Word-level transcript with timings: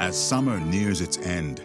As 0.00 0.18
summer 0.20 0.58
nears 0.58 1.00
its 1.00 1.18
end, 1.18 1.64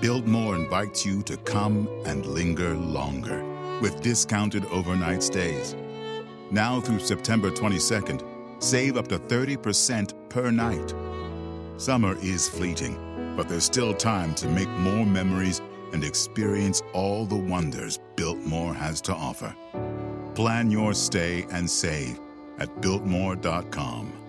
Biltmore 0.00 0.56
invites 0.56 1.04
you 1.04 1.22
to 1.24 1.36
come 1.38 1.88
and 2.06 2.24
linger 2.24 2.74
longer 2.74 3.44
with 3.82 4.00
discounted 4.00 4.64
overnight 4.66 5.22
stays. 5.22 5.76
Now 6.50 6.80
through 6.80 7.00
September 7.00 7.50
22nd, 7.50 8.62
save 8.62 8.96
up 8.96 9.08
to 9.08 9.18
30% 9.18 10.30
per 10.30 10.50
night. 10.50 10.94
Summer 11.76 12.16
is 12.22 12.48
fleeting, 12.48 13.34
but 13.36 13.46
there's 13.46 13.64
still 13.64 13.92
time 13.92 14.34
to 14.36 14.48
make 14.48 14.68
more 14.70 15.04
memories 15.04 15.60
and 15.92 16.02
experience 16.02 16.82
all 16.94 17.26
the 17.26 17.36
wonders 17.36 17.98
Biltmore 18.16 18.72
has 18.72 19.02
to 19.02 19.14
offer. 19.14 19.54
Plan 20.34 20.70
your 20.70 20.94
stay 20.94 21.46
and 21.50 21.68
save 21.68 22.18
at 22.58 22.80
Biltmore.com. 22.80 24.25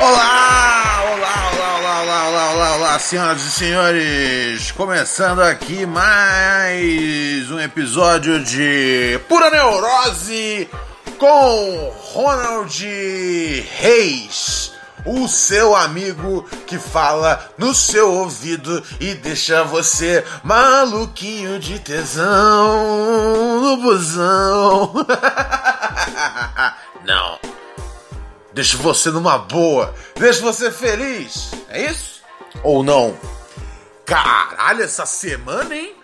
Olá, 0.00 1.04
olá, 1.12 1.50
olá, 1.52 1.76
olá, 1.76 2.00
olá, 2.00 2.28
olá, 2.28 2.50
olá, 2.52 2.74
olá, 2.76 2.98
senhoras 2.98 3.42
e 3.42 3.50
senhores! 3.50 4.72
Começando 4.72 5.42
aqui 5.42 5.84
mais 5.84 7.50
um 7.50 7.60
episódio 7.60 8.42
de 8.42 9.20
Pura 9.28 9.50
Neurose 9.50 10.70
com 11.18 11.92
Ronald 12.14 12.82
Reis, 13.76 14.72
o 15.04 15.28
seu 15.28 15.76
amigo 15.76 16.48
que 16.66 16.78
fala 16.78 17.52
no 17.58 17.74
seu 17.74 18.10
ouvido 18.10 18.82
e 18.98 19.12
deixa 19.14 19.62
você 19.64 20.24
maluquinho 20.42 21.58
de 21.58 21.78
tesão 21.78 23.60
no 23.60 23.76
busão. 23.76 24.94
Deixa 28.60 28.76
você 28.76 29.10
numa 29.10 29.38
boa, 29.38 29.94
deixa 30.18 30.42
você 30.42 30.70
feliz. 30.70 31.50
É 31.70 31.90
isso? 31.90 32.20
Ou 32.62 32.82
não? 32.82 33.16
Caralho, 34.04 34.82
essa 34.82 35.06
semana, 35.06 35.74
hein? 35.74 35.94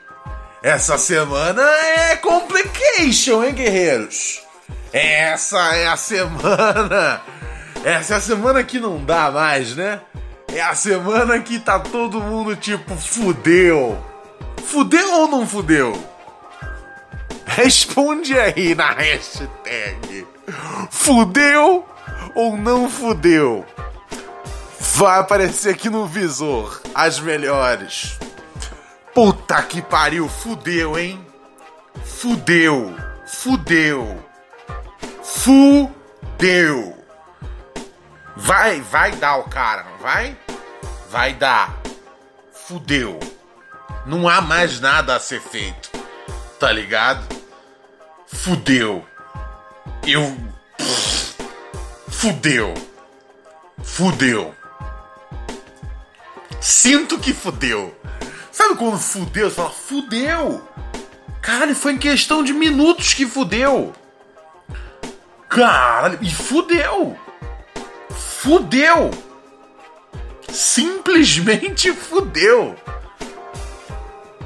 Essa 0.62 0.96
semana 0.96 1.60
é 1.60 2.16
complication, 2.16 3.44
hein, 3.44 3.52
guerreiros? 3.52 4.40
Essa 4.90 5.76
é 5.76 5.86
a 5.86 5.98
semana. 5.98 7.20
Essa 7.84 8.14
é 8.14 8.16
a 8.16 8.20
semana 8.22 8.64
que 8.64 8.80
não 8.80 9.04
dá 9.04 9.30
mais, 9.30 9.76
né? 9.76 10.00
É 10.50 10.62
a 10.62 10.74
semana 10.74 11.38
que 11.40 11.58
tá 11.58 11.78
todo 11.78 12.22
mundo 12.22 12.56
tipo 12.56 12.96
fudeu. 12.96 14.02
Fudeu 14.64 15.12
ou 15.12 15.28
não 15.28 15.46
fudeu? 15.46 15.92
Responde 17.44 18.32
aí 18.38 18.74
na 18.74 18.92
hashtag. 18.92 20.26
Fudeu 20.90 21.86
ou 22.36 22.54
não 22.54 22.88
fudeu? 22.88 23.64
Vai 24.78 25.18
aparecer 25.18 25.70
aqui 25.70 25.88
no 25.88 26.06
visor 26.06 26.80
as 26.94 27.18
melhores. 27.18 28.18
Puta 29.14 29.62
que 29.62 29.80
pariu, 29.80 30.28
fudeu, 30.28 30.98
hein? 30.98 31.26
Fudeu, 32.04 32.94
fudeu, 33.26 34.22
fudeu. 35.22 36.96
Vai, 38.36 38.82
vai 38.82 39.12
dar 39.12 39.38
o 39.38 39.44
cara, 39.44 39.84
não 39.84 39.98
vai? 39.98 40.36
Vai 41.10 41.32
dar. 41.32 41.74
Fudeu. 42.52 43.18
Não 44.04 44.28
há 44.28 44.42
mais 44.42 44.78
nada 44.78 45.16
a 45.16 45.20
ser 45.20 45.40
feito. 45.40 45.90
Tá 46.60 46.70
ligado? 46.70 47.24
Fudeu. 48.26 49.04
Eu 50.06 50.36
Fudeu. 52.18 52.72
Fudeu. 53.84 54.54
Sinto 56.62 57.18
que 57.18 57.34
fudeu. 57.34 57.94
Sabe 58.50 58.74
quando 58.74 58.98
fudeu? 58.98 59.50
Você 59.50 59.56
fala, 59.56 59.70
fudeu. 59.70 60.66
Caralho, 61.42 61.76
foi 61.76 61.92
em 61.92 61.98
questão 61.98 62.42
de 62.42 62.54
minutos 62.54 63.12
que 63.12 63.26
fudeu. 63.26 63.92
Caralho, 65.46 66.18
e 66.22 66.34
fudeu. 66.34 67.18
Fudeu. 68.10 69.10
Simplesmente 70.50 71.92
fudeu. 71.92 72.74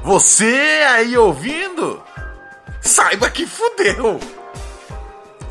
Você 0.03 0.83
aí 0.89 1.17
ouvindo, 1.17 2.03
saiba 2.81 3.29
que 3.29 3.47
fudeu. 3.47 4.19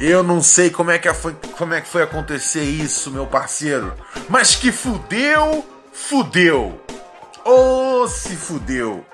Eu 0.00 0.22
não 0.22 0.42
sei 0.42 0.70
como 0.70 0.90
é 0.90 0.98
que 0.98 1.12
foi, 1.12 1.36
como 1.58 1.74
é 1.74 1.80
que 1.82 1.88
foi 1.88 2.02
acontecer 2.02 2.62
isso, 2.62 3.10
meu 3.10 3.26
parceiro. 3.26 3.92
Mas 4.30 4.56
que 4.56 4.72
fudeu, 4.72 5.62
fudeu. 5.92 6.80
Oh, 7.44 8.08
se 8.08 8.34
fudeu. 8.34 9.04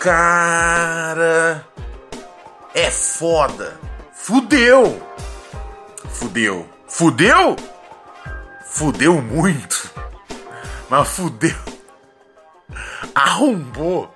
Cara, 0.00 1.64
é 2.74 2.90
foda. 2.90 3.78
Fudeu. 4.12 5.00
Fudeu. 6.10 6.68
Fudeu? 6.88 7.54
Fudeu 8.66 9.22
muito. 9.22 9.90
Mas 10.90 11.08
fudeu. 11.08 11.56
Arrombou. 13.14 14.12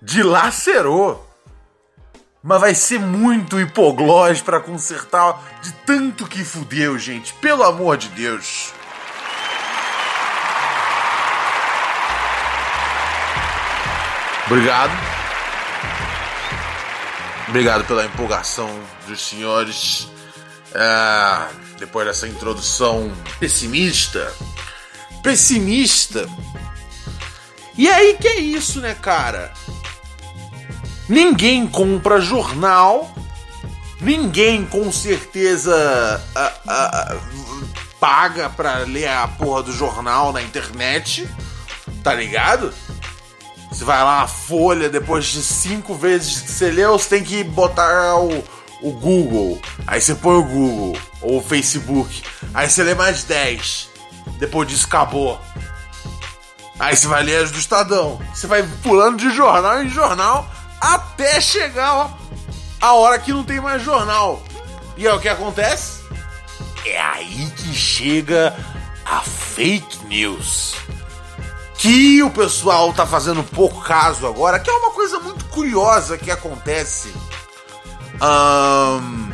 Dilacerou. 0.00 1.29
Mas 2.42 2.60
vai 2.60 2.74
ser 2.74 2.98
muito 2.98 3.60
hipoglós 3.60 4.40
para 4.40 4.60
consertar 4.60 5.42
de 5.62 5.72
tanto 5.84 6.26
que 6.26 6.42
fudeu, 6.42 6.98
gente. 6.98 7.34
Pelo 7.34 7.62
amor 7.62 7.98
de 7.98 8.08
Deus. 8.08 8.72
Obrigado. 14.46 14.90
Obrigado 17.48 17.84
pela 17.84 18.04
empolgação 18.04 18.68
dos 19.06 19.20
senhores. 19.20 20.08
É, 20.74 21.46
depois 21.78 22.06
dessa 22.06 22.26
introdução 22.26 23.12
pessimista. 23.38 24.32
Pessimista. 25.22 26.26
E 27.76 27.88
aí 27.88 28.16
que 28.16 28.28
é 28.28 28.38
isso, 28.38 28.80
né, 28.80 28.94
cara? 28.94 29.52
Ninguém 31.10 31.66
compra 31.66 32.20
jornal, 32.20 33.12
ninguém 34.00 34.64
com 34.64 34.92
certeza 34.92 35.74
a, 36.36 36.52
a, 36.68 37.16
paga 37.98 38.48
pra 38.48 38.78
ler 38.84 39.08
a 39.08 39.26
porra 39.26 39.64
do 39.64 39.72
jornal 39.72 40.32
na 40.32 40.40
internet, 40.40 41.28
tá 42.04 42.14
ligado? 42.14 42.72
Você 43.72 43.84
vai 43.84 44.00
lá, 44.04 44.22
a 44.22 44.28
folha, 44.28 44.88
depois 44.88 45.26
de 45.26 45.42
cinco 45.42 45.96
vezes 45.96 46.42
que 46.42 46.52
você 46.52 46.70
leu, 46.70 46.96
você 46.96 47.08
tem 47.08 47.24
que 47.24 47.42
botar 47.42 48.14
o, 48.14 48.44
o 48.80 48.92
Google. 48.92 49.60
Aí 49.88 50.00
você 50.00 50.14
põe 50.14 50.36
o 50.36 50.44
Google 50.44 50.96
ou 51.20 51.38
o 51.38 51.42
Facebook. 51.42 52.22
Aí 52.54 52.70
você 52.70 52.84
lê 52.84 52.94
mais 52.94 53.24
10. 53.24 53.88
Depois 54.38 54.68
disso 54.68 54.86
acabou. 54.86 55.40
Aí 56.78 56.94
você 56.94 57.08
vai 57.08 57.24
ler 57.24 57.42
as 57.42 57.50
do 57.50 57.58
Estadão. 57.58 58.20
Você 58.32 58.46
vai 58.46 58.62
pulando 58.80 59.16
de 59.16 59.34
jornal 59.34 59.82
em 59.82 59.88
jornal 59.88 60.48
até 60.80 61.40
chegar 61.40 61.94
ó, 61.94 62.10
a 62.80 62.94
hora 62.94 63.18
que 63.18 63.32
não 63.32 63.44
tem 63.44 63.60
mais 63.60 63.82
jornal. 63.82 64.42
E 64.96 65.06
é 65.06 65.12
o 65.12 65.20
que 65.20 65.28
acontece? 65.28 66.00
É 66.84 67.00
aí 67.00 67.52
que 67.56 67.74
chega 67.74 68.56
a 69.04 69.20
fake 69.20 70.06
news. 70.06 70.74
Que 71.76 72.22
o 72.22 72.30
pessoal 72.30 72.92
tá 72.92 73.06
fazendo 73.06 73.42
pouco 73.42 73.80
caso 73.80 74.26
agora, 74.26 74.58
que 74.58 74.68
é 74.68 74.72
uma 74.72 74.90
coisa 74.90 75.18
muito 75.18 75.44
curiosa 75.46 76.18
que 76.18 76.30
acontece. 76.30 77.12
Um, 78.22 79.30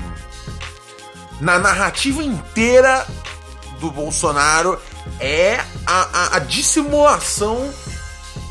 na 1.40 1.58
narrativa 1.58 2.22
inteira 2.22 3.04
do 3.80 3.90
Bolsonaro 3.90 4.80
é 5.18 5.56
a, 5.84 6.08
a, 6.12 6.36
a 6.36 6.38
dissimulação 6.38 7.72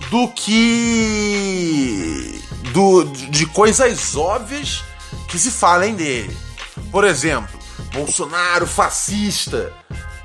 do 0.10 0.28
que 0.30 2.35
do, 2.76 3.06
de 3.06 3.46
coisas 3.46 4.18
óbvias 4.18 4.84
que 5.30 5.40
se 5.40 5.50
falem 5.50 5.96
dele. 5.96 6.38
Por 6.92 7.06
exemplo, 7.06 7.58
Bolsonaro 7.94 8.68
fascista. 8.68 9.72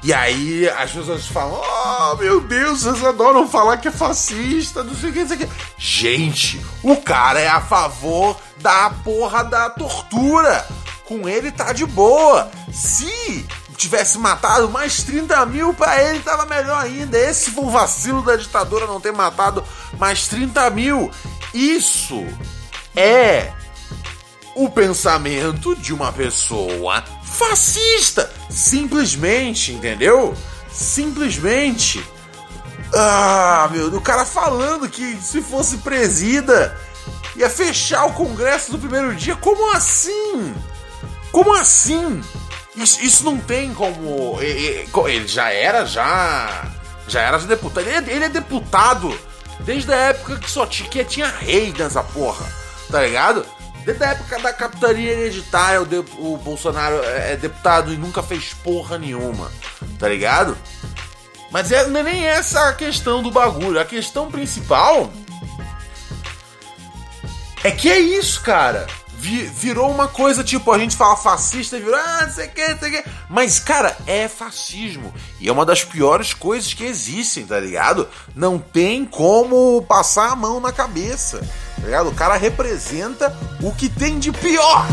E 0.03 0.13
aí 0.13 0.69
as 0.69 0.91
pessoas 0.91 1.29
falam: 1.29 1.61
Oh 1.63 2.17
meu 2.17 2.41
Deus, 2.41 2.83
vocês 2.83 3.05
adoram 3.05 3.49
falar 3.49 3.77
que 3.77 3.87
é 3.87 3.93
fascista, 3.93 4.83
não 4.83 4.97
sei 4.97 5.11
o 5.11 5.13
que, 5.13 5.21
não 5.21 5.29
sei 5.29 5.37
o 5.37 5.41
que. 5.41 5.49
Gente, 5.79 6.61
o 6.83 6.97
cara 6.97 7.39
é 7.39 7.47
a 7.47 7.61
favor 7.61 8.37
da 8.57 8.91
porra 9.05 9.45
da 9.45 9.71
tortura. 9.71 10.67
Com 11.05 11.29
ele 11.29 11.53
tá 11.53 11.73
de 11.73 11.87
boa. 11.87 12.51
Se 12.73 13.47
tivesse 13.77 14.19
matado 14.19 14.69
mais 14.69 15.03
30 15.05 15.47
mil 15.47 15.73
pra 15.73 16.03
ele, 16.03 16.21
tava 16.21 16.47
melhor 16.47 16.83
ainda. 16.83 17.17
Esse 17.17 17.51
foi 17.53 17.65
o 17.65 17.71
vacilo 17.71 18.23
da 18.23 18.35
ditadura 18.35 18.87
não 18.87 19.01
ter 19.01 19.13
matado 19.13 19.63
mais 19.99 20.27
30 20.27 20.69
mil. 20.71 21.11
Isso 21.53 22.27
é 22.95 23.53
o 24.55 24.69
pensamento 24.69 25.75
de 25.77 25.93
uma 25.93 26.13
pessoa 26.13 27.03
fascista. 27.25 28.31
Simplesmente, 28.49 29.73
entendeu? 29.73 30.37
Simplesmente. 30.71 32.05
Ah, 32.95 33.69
meu, 33.71 33.87
o 33.95 34.01
cara 34.01 34.25
falando 34.25 34.89
que 34.89 35.17
se 35.23 35.41
fosse 35.41 35.79
presida 35.79 36.77
ia 37.37 37.49
fechar 37.49 38.05
o 38.07 38.13
Congresso 38.13 38.73
no 38.73 38.79
primeiro 38.79 39.15
dia. 39.15 39.37
Como 39.37 39.73
assim? 39.73 40.55
Como 41.33 41.55
assim? 41.55 42.21
Isso, 42.77 43.01
isso 43.03 43.25
não 43.25 43.39
tem 43.39 43.73
como. 43.73 44.39
Ele 44.41 45.27
já 45.27 45.51
era, 45.51 45.85
já. 45.85 46.69
Já 47.09 47.23
era 47.23 47.39
deputado. 47.39 47.87
Ele, 47.87 48.11
é, 48.11 48.15
ele 48.15 48.25
é 48.25 48.29
deputado 48.29 49.17
desde 49.71 49.93
a 49.93 49.97
época 49.97 50.37
que 50.37 50.51
só 50.51 50.67
tinha, 50.67 51.05
tinha 51.05 51.29
rei 51.29 51.73
nessa 51.79 52.03
porra. 52.03 52.45
Tá 52.91 53.03
ligado? 53.03 53.47
Desde 53.85 54.03
a 54.03 54.09
época 54.09 54.41
da 54.41 54.53
capitania 54.53 55.13
hereditária, 55.13 55.81
o, 55.81 55.87
de, 55.87 55.99
o 56.19 56.37
Bolsonaro 56.39 56.97
é, 57.05 57.35
é 57.35 57.37
deputado 57.37 57.95
e 57.95 57.97
nunca 57.97 58.21
fez 58.21 58.53
porra 58.53 58.99
nenhuma. 58.99 59.49
Tá 59.97 60.09
ligado? 60.09 60.59
Mas 61.53 61.71
é, 61.71 61.87
não 61.87 62.01
é 62.01 62.03
nem 62.03 62.27
essa 62.27 62.69
a 62.69 62.73
questão 62.73 63.23
do 63.23 63.31
bagulho. 63.31 63.79
A 63.79 63.85
questão 63.85 64.29
principal 64.29 65.09
é 67.63 67.71
que 67.71 67.89
é 67.89 68.01
isso, 68.01 68.41
cara. 68.41 68.89
Virou 69.21 69.91
uma 69.91 70.09
coisa 70.09 70.43
tipo, 70.43 70.73
a 70.73 70.79
gente 70.79 70.97
fala 70.97 71.17
fascista 71.17 71.77
e 71.77 71.81
virou, 71.81 71.99
ah, 71.99 72.27
não 72.27 72.33
sei 72.33 72.47
o 72.47 72.51
que, 72.51 72.69
não 72.69 72.79
sei 72.79 72.89
o 72.89 72.93
que. 72.93 73.11
Mas, 73.29 73.59
cara, 73.59 73.97
é 74.07 74.27
fascismo. 74.29 75.13
E 75.39 75.49
é 75.49 75.53
uma 75.53 75.67
das 75.67 75.85
piores 75.85 76.33
coisas 76.33 76.73
que 76.73 76.85
existem, 76.85 77.45
tá 77.45 77.61
ligado? 77.61 78.09
Não 78.35 78.59
tem 78.59 79.05
como 79.05 79.83
passar 79.83 80.31
a 80.31 80.37
mão 80.37 80.59
na 80.59 80.73
cabeça. 80.73 81.41
Tá 81.77 81.85
ligado? 81.85 82.09
O 82.09 82.15
cara 82.15 82.37
representa 82.37 83.37
o 83.63 83.73
que 83.73 83.89
tem 83.89 84.19
de 84.19 84.33
pior. 84.33 84.87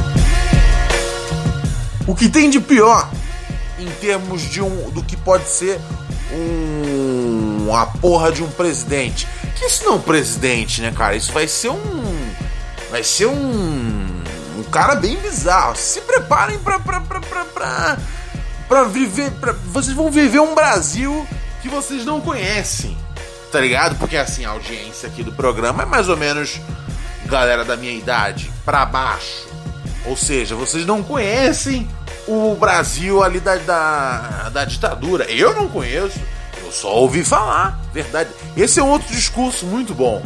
O 2.05 2.13
que 2.13 2.29
tem 2.29 2.49
de 2.49 2.59
pior 2.59 3.09
em 3.79 3.89
termos 4.01 4.41
de 4.41 4.61
um 4.61 4.89
do 4.89 5.03
que 5.03 5.15
pode 5.15 5.47
ser 5.47 5.79
um 6.33 7.73
a 7.73 7.85
porra 7.85 8.31
de 8.31 8.43
um 8.43 8.49
presidente. 8.49 9.27
Que 9.57 9.65
isso 9.65 9.85
não 9.85 9.93
é 9.93 9.95
um 9.95 10.01
presidente, 10.01 10.81
né, 10.81 10.93
cara? 10.95 11.15
Isso 11.15 11.31
vai 11.31 11.47
ser 11.47 11.69
um 11.69 12.33
vai 12.89 13.03
ser 13.03 13.25
um 13.25 14.06
cara 14.67 14.95
bem 14.95 15.17
bizarro. 15.17 15.75
Se 15.75 16.01
preparem 16.01 16.59
para 16.59 16.79
para 16.79 17.01
para 17.01 17.19
para 17.21 17.97
para 18.67 18.83
viver, 18.83 19.31
pra, 19.31 19.53
vocês 19.67 19.95
vão 19.95 20.11
viver 20.11 20.39
um 20.39 20.53
Brasil 20.53 21.25
que 21.61 21.69
vocês 21.69 22.05
não 22.05 22.19
conhecem. 22.19 22.97
Tá 23.51 23.59
ligado? 23.61 23.95
Porque 23.97 24.17
assim, 24.17 24.45
a 24.45 24.49
audiência 24.49 25.07
aqui 25.07 25.23
do 25.23 25.31
programa 25.31 25.83
é 25.83 25.85
mais 25.85 26.09
ou 26.09 26.17
menos 26.17 26.59
galera 27.25 27.63
da 27.63 27.77
minha 27.77 27.93
idade 27.93 28.51
para 28.65 28.85
baixo. 28.85 29.47
Ou 30.05 30.15
seja, 30.15 30.55
vocês 30.55 30.85
não 30.85 31.01
conhecem 31.03 31.87
o 32.27 32.55
Brasil 32.55 33.23
ali 33.23 33.39
da, 33.39 33.55
da, 33.55 34.49
da 34.49 34.65
ditadura. 34.65 35.25
Eu 35.25 35.55
não 35.55 35.67
conheço, 35.67 36.19
eu 36.61 36.71
só 36.71 36.93
ouvi 36.95 37.23
falar, 37.23 37.79
verdade. 37.93 38.29
Esse 38.55 38.79
é 38.79 38.83
um 38.83 38.89
outro 38.89 39.07
discurso 39.13 39.65
muito 39.65 39.93
bom 39.93 40.21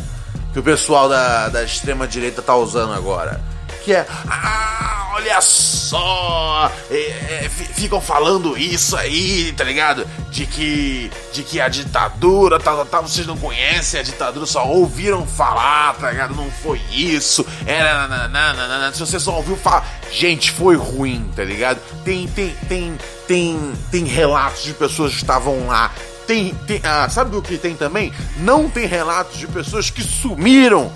que 0.51 0.59
o 0.59 0.63
pessoal 0.63 1.07
da, 1.07 1.49
da 1.49 1.63
extrema-direita 1.63 2.41
tá 2.41 2.55
usando 2.55 2.93
agora. 2.93 3.39
Que 3.83 3.93
é, 3.93 4.05
ah, 4.27 5.11
olha 5.13 5.41
só, 5.41 6.71
é, 6.89 7.45
é, 7.45 7.49
ficam 7.49 7.99
falando 7.99 8.57
isso 8.57 8.95
aí, 8.95 9.53
tá 9.53 9.63
ligado? 9.63 10.07
De 10.29 10.45
que, 10.45 11.11
de 11.33 11.43
que 11.43 11.59
a 11.59 11.67
ditadura, 11.67 12.59
tá, 12.59 12.75
tá, 12.75 12.85
tá, 12.85 13.01
vocês 13.01 13.25
não 13.25 13.35
conhecem 13.37 13.99
a 13.99 14.03
ditadura, 14.03 14.45
só 14.45 14.67
ouviram 14.67 15.25
falar, 15.25 15.95
tá 15.95 16.11
ligado? 16.11 16.35
Não 16.35 16.49
foi 16.49 16.79
isso, 16.91 17.45
era, 17.65 18.07
nananana, 18.07 18.93
se 18.93 18.99
você 18.99 19.19
só 19.19 19.35
ouviu 19.35 19.57
falar, 19.57 19.87
gente, 20.11 20.51
foi 20.51 20.75
ruim, 20.75 21.29
tá 21.35 21.43
ligado? 21.43 21.79
Tem, 22.03 22.27
tem, 22.27 22.55
tem, 22.67 22.97
tem, 23.27 23.73
tem 23.91 24.05
relatos 24.05 24.63
de 24.63 24.73
pessoas 24.73 25.11
que 25.13 25.21
estavam 25.21 25.67
lá 25.67 25.91
tem, 26.27 26.53
tem 26.65 26.79
ah, 26.83 27.09
sabe 27.09 27.35
o 27.35 27.41
que 27.41 27.57
tem 27.57 27.75
também? 27.75 28.13
Não 28.37 28.69
tem 28.69 28.85
relatos 28.85 29.37
de 29.37 29.47
pessoas 29.47 29.89
que 29.89 30.01
sumiram 30.01 30.89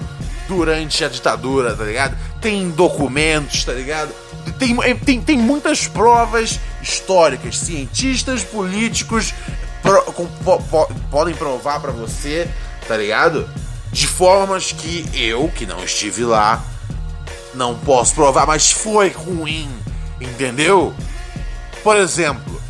durante 0.47 1.03
a 1.03 1.09
ditadura, 1.09 1.75
tá 1.75 1.83
ligado? 1.83 2.17
Tem 2.41 2.69
documentos, 2.69 3.63
tá 3.63 3.73
ligado? 3.73 4.11
Tem, 4.59 4.75
tem, 4.97 5.21
tem 5.21 5.37
muitas 5.37 5.87
provas 5.87 6.59
históricas, 6.81 7.57
cientistas, 7.57 8.43
políticos 8.43 9.33
pro, 9.81 10.01
com, 10.13 10.25
po, 10.25 10.61
po, 10.63 10.87
podem 11.09 11.35
provar 11.35 11.79
para 11.79 11.91
você, 11.91 12.49
tá 12.87 12.97
ligado? 12.97 13.47
De 13.91 14.07
formas 14.07 14.71
que 14.71 15.07
eu, 15.13 15.47
que 15.49 15.65
não 15.65 15.83
estive 15.83 16.23
lá, 16.23 16.63
não 17.53 17.75
posso 17.75 18.13
provar, 18.13 18.45
mas 18.45 18.71
foi 18.71 19.09
ruim, 19.09 19.69
entendeu? 20.19 20.93
Por 21.83 21.95
exemplo, 21.97 22.61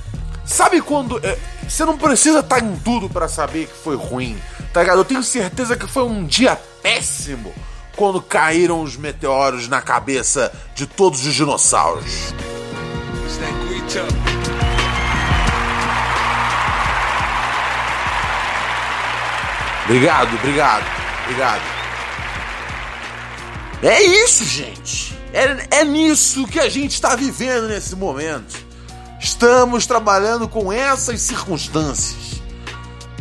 sabe 0.45 0.81
quando. 0.81 1.19
Eh, 1.23 1.37
você 1.67 1.83
não 1.83 1.97
precisa 1.97 2.39
estar 2.39 2.59
tá 2.59 2.65
em 2.65 2.75
tudo 2.77 3.09
para 3.09 3.27
saber 3.27 3.67
que 3.67 3.73
foi 3.73 3.95
ruim, 3.95 4.37
tá 4.75 4.81
ligado? 4.81 4.97
Eu 4.97 5.05
tenho 5.05 5.23
certeza 5.23 5.77
que 5.77 5.87
foi 5.87 6.03
um 6.03 6.25
dia 6.25 6.53
péssimo 6.83 7.53
quando 7.95 8.21
caíram 8.21 8.81
os 8.81 8.97
meteoros 8.97 9.69
na 9.69 9.81
cabeça 9.81 10.51
de 10.75 10.85
todos 10.85 11.25
os 11.25 11.33
dinossauros. 11.33 12.33
Obrigado, 19.85 20.35
obrigado, 20.35 20.85
obrigado. 21.23 21.61
É 23.81 24.01
isso, 24.01 24.43
gente. 24.43 25.17
É, 25.31 25.79
é 25.79 25.85
nisso 25.85 26.45
que 26.47 26.59
a 26.59 26.67
gente 26.67 26.91
está 26.91 27.15
vivendo 27.15 27.69
nesse 27.69 27.95
momento. 27.95 28.57
Estamos 29.21 29.87
trabalhando 29.87 30.49
com 30.49 30.69
essas 30.73 31.21
circunstâncias. 31.21 32.41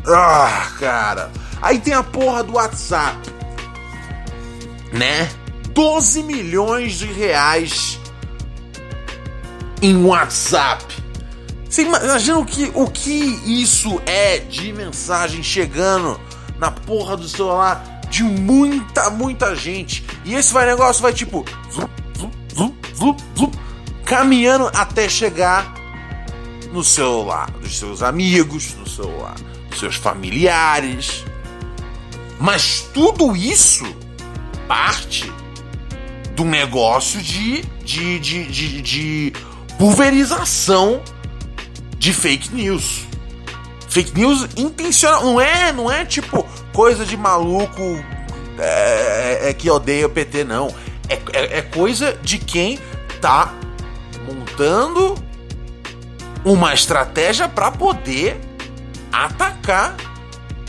Ah, 0.04 0.72
cara. 0.80 1.43
Aí 1.64 1.78
tem 1.78 1.94
a 1.94 2.02
porra 2.02 2.44
do 2.44 2.52
WhatsApp. 2.52 3.16
Né? 4.92 5.30
12 5.70 6.22
milhões 6.22 6.98
de 6.98 7.06
reais 7.06 7.98
em 9.80 10.04
WhatsApp. 10.04 10.84
Você 11.68 11.82
imagina 11.84 12.38
o 12.38 12.44
que, 12.44 12.70
o 12.74 12.86
que 12.86 13.40
isso 13.46 13.98
é 14.04 14.40
de 14.40 14.74
mensagem 14.74 15.42
chegando 15.42 16.20
na 16.58 16.70
porra 16.70 17.16
do 17.16 17.26
celular 17.26 17.82
de 18.10 18.22
muita, 18.22 19.08
muita 19.08 19.56
gente. 19.56 20.04
E 20.22 20.34
esse 20.34 20.52
vai 20.52 20.66
negócio 20.66 21.00
vai 21.00 21.14
tipo 21.14 21.46
caminhando 24.04 24.70
até 24.74 25.08
chegar 25.08 25.74
no 26.70 26.84
celular 26.84 27.50
dos 27.52 27.78
seus 27.78 28.02
amigos, 28.02 28.74
no 28.74 28.86
celular 28.86 29.34
dos 29.70 29.80
seus 29.80 29.96
familiares. 29.96 31.24
Mas 32.40 32.88
tudo 32.92 33.36
isso 33.36 33.84
parte 34.66 35.32
do 36.34 36.44
negócio 36.44 37.20
de, 37.22 37.62
de, 37.84 38.18
de, 38.18 38.44
de, 38.46 38.82
de 38.82 39.32
pulverização 39.78 41.02
de 41.96 42.12
fake 42.12 42.52
news. 42.52 43.06
Fake 43.88 44.12
news 44.18 44.48
intencional. 44.56 45.22
Não 45.24 45.40
é, 45.40 45.72
não 45.72 45.90
é 45.90 46.04
tipo 46.04 46.46
coisa 46.72 47.04
de 47.06 47.16
maluco 47.16 47.82
é, 48.58 49.38
é, 49.44 49.50
é 49.50 49.54
que 49.54 49.70
odeia 49.70 50.06
o 50.06 50.10
PT, 50.10 50.44
não. 50.44 50.68
É, 51.08 51.14
é, 51.32 51.58
é 51.58 51.62
coisa 51.62 52.18
de 52.22 52.38
quem 52.38 52.78
tá 53.20 53.54
montando 54.26 55.14
uma 56.44 56.74
estratégia 56.74 57.48
para 57.48 57.70
poder 57.70 58.40
atacar 59.12 59.96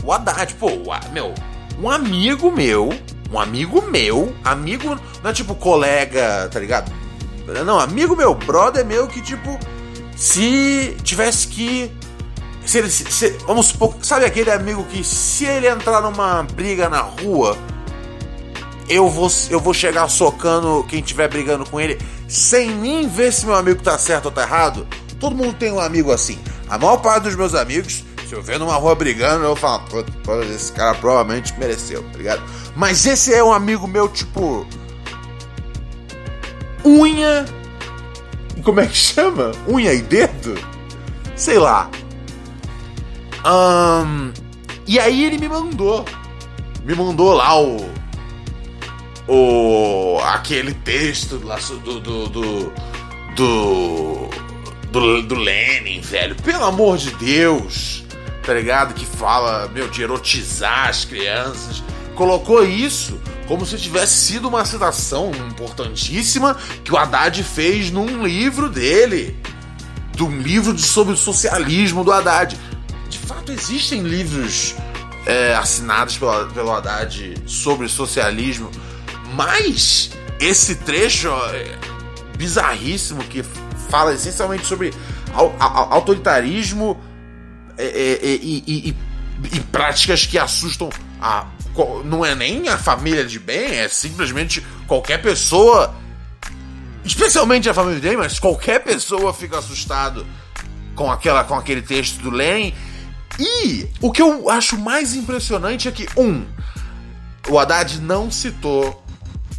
o 0.02 0.12
Haddad. 0.12 0.54
Pô, 0.54 0.68
meu, 1.12 1.34
um 1.80 1.90
amigo 1.90 2.50
meu, 2.50 2.90
um 3.30 3.38
amigo 3.38 3.82
meu, 3.82 4.34
amigo, 4.44 4.98
não 5.22 5.30
é 5.30 5.32
tipo 5.32 5.54
colega, 5.54 6.48
tá 6.50 6.58
ligado? 6.58 6.90
Não, 7.64 7.78
amigo 7.78 8.16
meu, 8.16 8.34
brother 8.34 8.84
meu 8.84 9.06
que 9.06 9.20
tipo, 9.20 9.58
se 10.16 10.96
tivesse 11.02 11.46
que. 11.48 11.92
Se 12.64 12.78
ele, 12.78 12.90
se, 12.90 13.28
vamos 13.46 13.66
supor, 13.66 13.94
sabe 14.02 14.24
aquele 14.24 14.50
amigo 14.50 14.84
que 14.84 15.04
se 15.04 15.44
ele 15.44 15.68
entrar 15.68 16.00
numa 16.00 16.42
briga 16.42 16.88
na 16.88 17.00
rua, 17.00 17.56
eu 18.88 19.08
vou, 19.08 19.30
eu 19.50 19.60
vou 19.60 19.72
chegar 19.72 20.08
socando 20.08 20.84
quem 20.88 20.98
estiver 20.98 21.28
brigando 21.28 21.64
com 21.68 21.80
ele, 21.80 21.98
sem 22.26 22.70
nem 22.70 23.06
ver 23.06 23.32
se 23.32 23.46
meu 23.46 23.54
amigo 23.54 23.82
tá 23.82 23.96
certo 23.98 24.26
ou 24.26 24.32
tá 24.32 24.42
errado? 24.42 24.86
Todo 25.20 25.36
mundo 25.36 25.54
tem 25.54 25.72
um 25.72 25.78
amigo 25.78 26.10
assim. 26.10 26.38
A 26.68 26.76
maior 26.76 26.96
parte 26.96 27.24
dos 27.24 27.36
meus 27.36 27.54
amigos, 27.54 28.04
se 28.26 28.34
eu 28.34 28.42
ver 28.42 28.58
numa 28.58 28.74
rua 28.74 28.94
brigando, 28.94 29.44
eu 29.44 29.54
falo, 29.54 29.84
esse 30.52 30.72
cara 30.72 30.94
provavelmente 30.96 31.56
mereceu, 31.58 32.02
tá 32.10 32.18
ligado? 32.18 32.42
Mas 32.74 33.06
esse 33.06 33.32
é 33.32 33.42
um 33.42 33.52
amigo 33.52 33.86
meu, 33.86 34.08
tipo. 34.08 34.66
Unha. 36.84 37.44
Como 38.64 38.80
é 38.80 38.86
que 38.86 38.96
chama? 38.96 39.52
Unha 39.68 39.94
e 39.94 40.02
dedo? 40.02 40.58
Sei 41.36 41.58
lá. 41.58 41.88
Um, 43.44 44.32
e 44.86 44.98
aí 44.98 45.24
ele 45.24 45.38
me 45.38 45.48
mandou. 45.48 46.04
Me 46.84 46.94
mandou 46.94 47.32
lá 47.32 47.60
o. 47.60 47.88
o 49.28 50.18
aquele 50.24 50.74
texto 50.74 51.40
lá 51.44 51.56
do 51.56 52.00
do 52.00 52.28
do, 52.28 52.72
do, 53.36 54.30
do, 54.90 55.22
do 55.22 55.34
Lenin, 55.36 56.00
velho. 56.00 56.34
Pelo 56.42 56.64
amor 56.64 56.98
de 56.98 57.10
Deus, 57.12 58.05
tá 58.46 58.54
ligado? 58.54 58.94
Que 58.94 59.04
fala, 59.04 59.68
meu, 59.74 59.88
de 59.88 60.02
erotizar 60.02 60.88
as 60.88 61.04
crianças. 61.04 61.82
Colocou 62.14 62.64
isso 62.64 63.20
como 63.48 63.66
se 63.66 63.76
tivesse 63.76 64.14
sido 64.14 64.48
uma 64.48 64.64
citação 64.64 65.32
importantíssima 65.48 66.56
que 66.84 66.92
o 66.92 66.96
Haddad 66.96 67.42
fez 67.42 67.90
num 67.90 68.24
livro 68.24 68.70
dele. 68.70 69.36
De 70.12 70.22
um 70.22 70.40
livro 70.40 70.78
sobre 70.78 71.12
o 71.12 71.16
socialismo 71.16 72.04
do 72.04 72.12
Haddad. 72.12 72.56
De 73.10 73.18
fato, 73.18 73.52
existem 73.52 74.02
livros 74.02 74.74
é, 75.26 75.54
assinados 75.54 76.16
pelo, 76.16 76.46
pelo 76.46 76.72
Haddad 76.72 77.34
sobre 77.46 77.88
socialismo, 77.88 78.70
mas 79.34 80.10
esse 80.40 80.76
trecho 80.76 81.28
é 81.52 81.76
bizarríssimo 82.36 83.22
que 83.24 83.44
fala 83.90 84.14
essencialmente 84.14 84.66
sobre 84.66 84.94
autoritarismo 85.34 86.98
e, 87.78 88.62
e, 88.66 88.88
e, 88.88 89.56
e 89.56 89.60
práticas 89.60 90.26
que 90.26 90.38
assustam 90.38 90.90
a 91.20 91.46
não 92.04 92.24
é 92.24 92.34
nem 92.34 92.68
a 92.68 92.78
família 92.78 93.24
de 93.24 93.38
bem, 93.38 93.80
é 93.80 93.88
simplesmente 93.88 94.64
qualquer 94.86 95.20
pessoa, 95.20 95.94
especialmente 97.04 97.68
a 97.68 97.74
família 97.74 98.00
de 98.00 98.08
bem, 98.08 98.16
mas 98.16 98.38
qualquer 98.38 98.82
pessoa 98.82 99.34
fica 99.34 99.58
assustado 99.58 100.26
com 100.94 101.12
aquela 101.12 101.44
com 101.44 101.54
aquele 101.54 101.82
texto 101.82 102.22
do 102.22 102.30
Lenin. 102.30 102.74
E 103.38 103.86
o 104.00 104.10
que 104.10 104.22
eu 104.22 104.48
acho 104.48 104.78
mais 104.78 105.14
impressionante 105.14 105.86
é 105.86 105.92
que 105.92 106.08
um, 106.16 106.46
o 107.48 107.58
Haddad 107.58 108.00
não 108.00 108.30
citou 108.30 109.04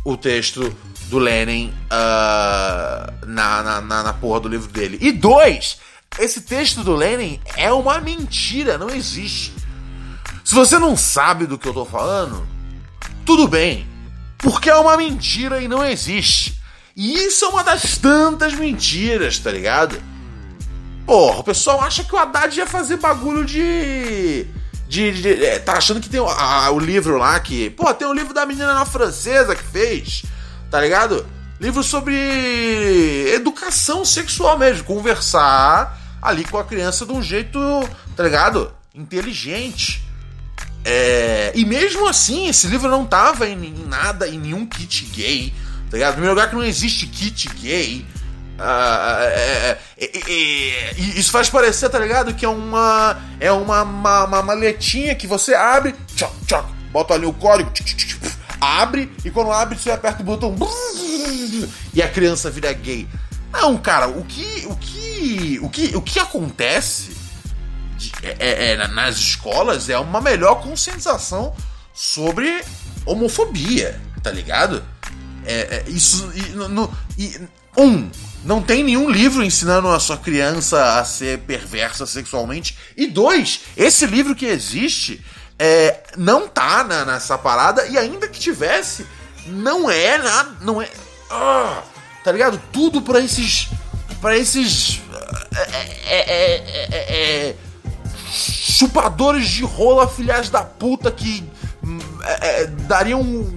o 0.04 0.18
texto 0.18 0.76
do 1.10 1.20
Lenin 1.20 1.74
uh, 1.86 3.26
na, 3.28 3.64
na, 3.64 3.82
na, 3.82 4.04
na 4.04 4.14
porra 4.14 4.40
do 4.40 4.50
livro 4.50 4.72
dele. 4.72 4.98
E 5.00 5.12
dois, 5.12 5.78
esse 6.20 6.42
texto 6.42 6.84
do 6.84 6.96
Lenin 6.96 7.40
é 7.56 7.72
uma 7.72 8.00
mentira, 8.02 8.78
não 8.78 8.90
existe. 8.90 9.54
Se 10.44 10.56
você 10.56 10.80
não 10.80 10.96
sabe 10.96 11.46
do 11.46 11.58
que 11.58 11.68
eu 11.68 11.74
tô 11.74 11.86
falando, 11.86 12.48
tudo 13.26 13.48
bem, 13.48 13.88
porque 14.38 14.70
é 14.70 14.76
uma 14.76 14.98
mentira 14.98 15.62
e 15.62 15.68
não 15.68 15.84
existe. 15.84 16.62
E 16.96 17.14
isso 17.26 17.46
é 17.46 17.50
uma 17.50 17.64
das 17.64 17.98
tantas 17.98 18.54
mentiras, 18.54 19.38
tá 19.38 19.52
ligado? 19.52 20.02
Porra, 21.06 21.40
o 21.40 21.44
pessoal 21.44 21.82
acha 21.82 22.04
que 22.04 22.16
o 22.16 22.18
Haddad 22.18 22.58
ia 22.58 22.66
fazer 22.66 22.98
bagulho 22.98 23.46
de. 23.46 24.46
de, 24.88 25.22
de 25.22 25.46
é, 25.46 25.60
tá 25.60 25.74
achando 25.74 26.02
que 26.02 26.10
tem 26.10 26.20
o, 26.20 26.28
a, 26.28 26.72
o 26.72 26.80
livro 26.80 27.18
lá 27.18 27.40
que. 27.40 27.70
Pô, 27.70 27.94
tem 27.94 28.08
um 28.08 28.14
livro 28.14 28.34
da 28.34 28.46
menina 28.46 28.74
na 28.74 28.86
francesa 28.86 29.56
que 29.56 29.64
fez, 29.64 30.24
tá 30.72 30.82
ligado? 30.82 31.26
Livro 31.60 31.82
sobre 31.82 32.14
educação 33.34 34.06
sexual 34.06 34.58
mesmo, 34.58 34.84
conversar 34.84 36.00
ali 36.22 36.46
com 36.46 36.58
a 36.58 36.64
criança 36.64 37.06
de 37.06 37.12
um 37.12 37.22
jeito, 37.22 37.60
tá 38.16 38.24
ligado? 38.24 38.72
Inteligente. 38.94 40.04
É, 40.86 41.52
e 41.56 41.66
mesmo 41.66 42.08
assim, 42.08 42.48
esse 42.48 42.68
livro 42.68 42.90
não 42.90 43.06
tava 43.06 43.48
em, 43.50 43.74
nada, 43.88 44.28
em 44.28 44.40
nenhum 44.40 44.66
kit 44.66 45.06
gay, 45.06 45.54
tá 45.90 45.98
ligado? 45.98 46.10
No 46.10 46.14
primeiro 46.14 46.36
lugar 46.36 46.50
que 46.50 46.56
não 46.56 46.64
existe 46.64 47.08
kit 47.08 47.50
gay. 47.56 48.06
Uh, 48.58 49.22
é, 49.22 49.78
é, 49.98 50.94
isso 50.98 51.32
faz 51.32 51.50
parecer, 51.50 51.90
tá 51.90 52.00
ligado? 52.00 52.34
Que 52.34 52.46
é 52.46 52.50
uma. 52.50 53.20
É 53.40 53.52
uma, 53.52 53.84
uma, 53.84 54.24
uma 54.26 54.42
maletinha 54.44 55.14
que 55.14 55.28
você 55.28 55.54
abre, 55.54 55.94
tchoc, 56.16 56.34
tchoc, 56.46 56.66
bota 56.92 57.14
ali 57.14 57.26
o 57.26 57.34
código, 57.34 57.72
abre, 58.60 59.12
e 59.24 59.32
quando 59.32 59.52
abre, 59.52 59.78
você 59.78 59.92
aperta 59.92 60.22
o 60.22 60.26
botão 60.26 60.56
e 61.94 62.02
a 62.02 62.10
criança 62.10 62.50
vira 62.50 62.72
gay. 62.74 63.08
Não, 63.52 63.78
cara, 63.78 64.08
o 64.08 64.24
que. 64.24 64.66
O 64.68 64.76
que. 64.76 65.60
O 65.62 65.70
que, 65.70 65.96
o 65.96 66.02
que 66.02 66.20
acontece 66.20 67.16
é, 68.22 68.36
é, 68.40 68.72
é, 68.74 68.88
nas 68.88 69.18
escolas 69.18 69.90
é 69.90 69.98
uma 69.98 70.22
melhor 70.22 70.62
conscientização 70.62 71.56
sobre 71.94 72.64
homofobia, 73.06 74.00
tá 74.22 74.32
ligado? 74.32 74.84
É, 75.46 75.84
é 75.88 75.90
isso. 75.90 76.32
E, 76.36 76.50
no, 76.50 76.94
e, 77.18 77.40
um, 77.76 78.10
não 78.44 78.62
tem 78.62 78.84
nenhum 78.84 79.10
livro 79.10 79.44
ensinando 79.44 79.88
a 79.88 80.00
sua 80.00 80.18
criança 80.18 81.00
a 81.00 81.06
ser 81.06 81.40
perversa 81.40 82.06
sexualmente. 82.06 82.78
E 82.96 83.08
dois, 83.08 83.62
esse 83.76 84.06
livro 84.06 84.36
que 84.36 84.46
existe 84.46 85.24
é, 85.60 86.04
não 86.16 86.48
tá 86.48 86.84
na, 86.84 87.06
nessa 87.06 87.38
parada, 87.38 87.86
e 87.88 87.98
ainda 87.98 88.28
que 88.28 88.40
tivesse, 88.40 89.06
não 89.48 89.90
é 89.90 90.18
nada. 90.18 90.52
Não 90.62 90.82
é. 90.82 90.90
Ah, 91.30 91.82
tá 92.24 92.32
ligado? 92.32 92.62
Tudo 92.72 93.02
para 93.02 93.20
esses. 93.20 93.70
para 94.22 94.38
esses. 94.38 95.02
É, 96.06 96.16
é, 96.16 97.50
é, 97.50 97.56
chupadores 98.30 99.48
de 99.50 99.64
rola, 99.64 100.08
filhas 100.08 100.50
da 100.50 100.64
puta, 100.64 101.12
que 101.12 101.44
é, 102.24 102.62
é, 102.62 102.66
dariam, 102.68 103.54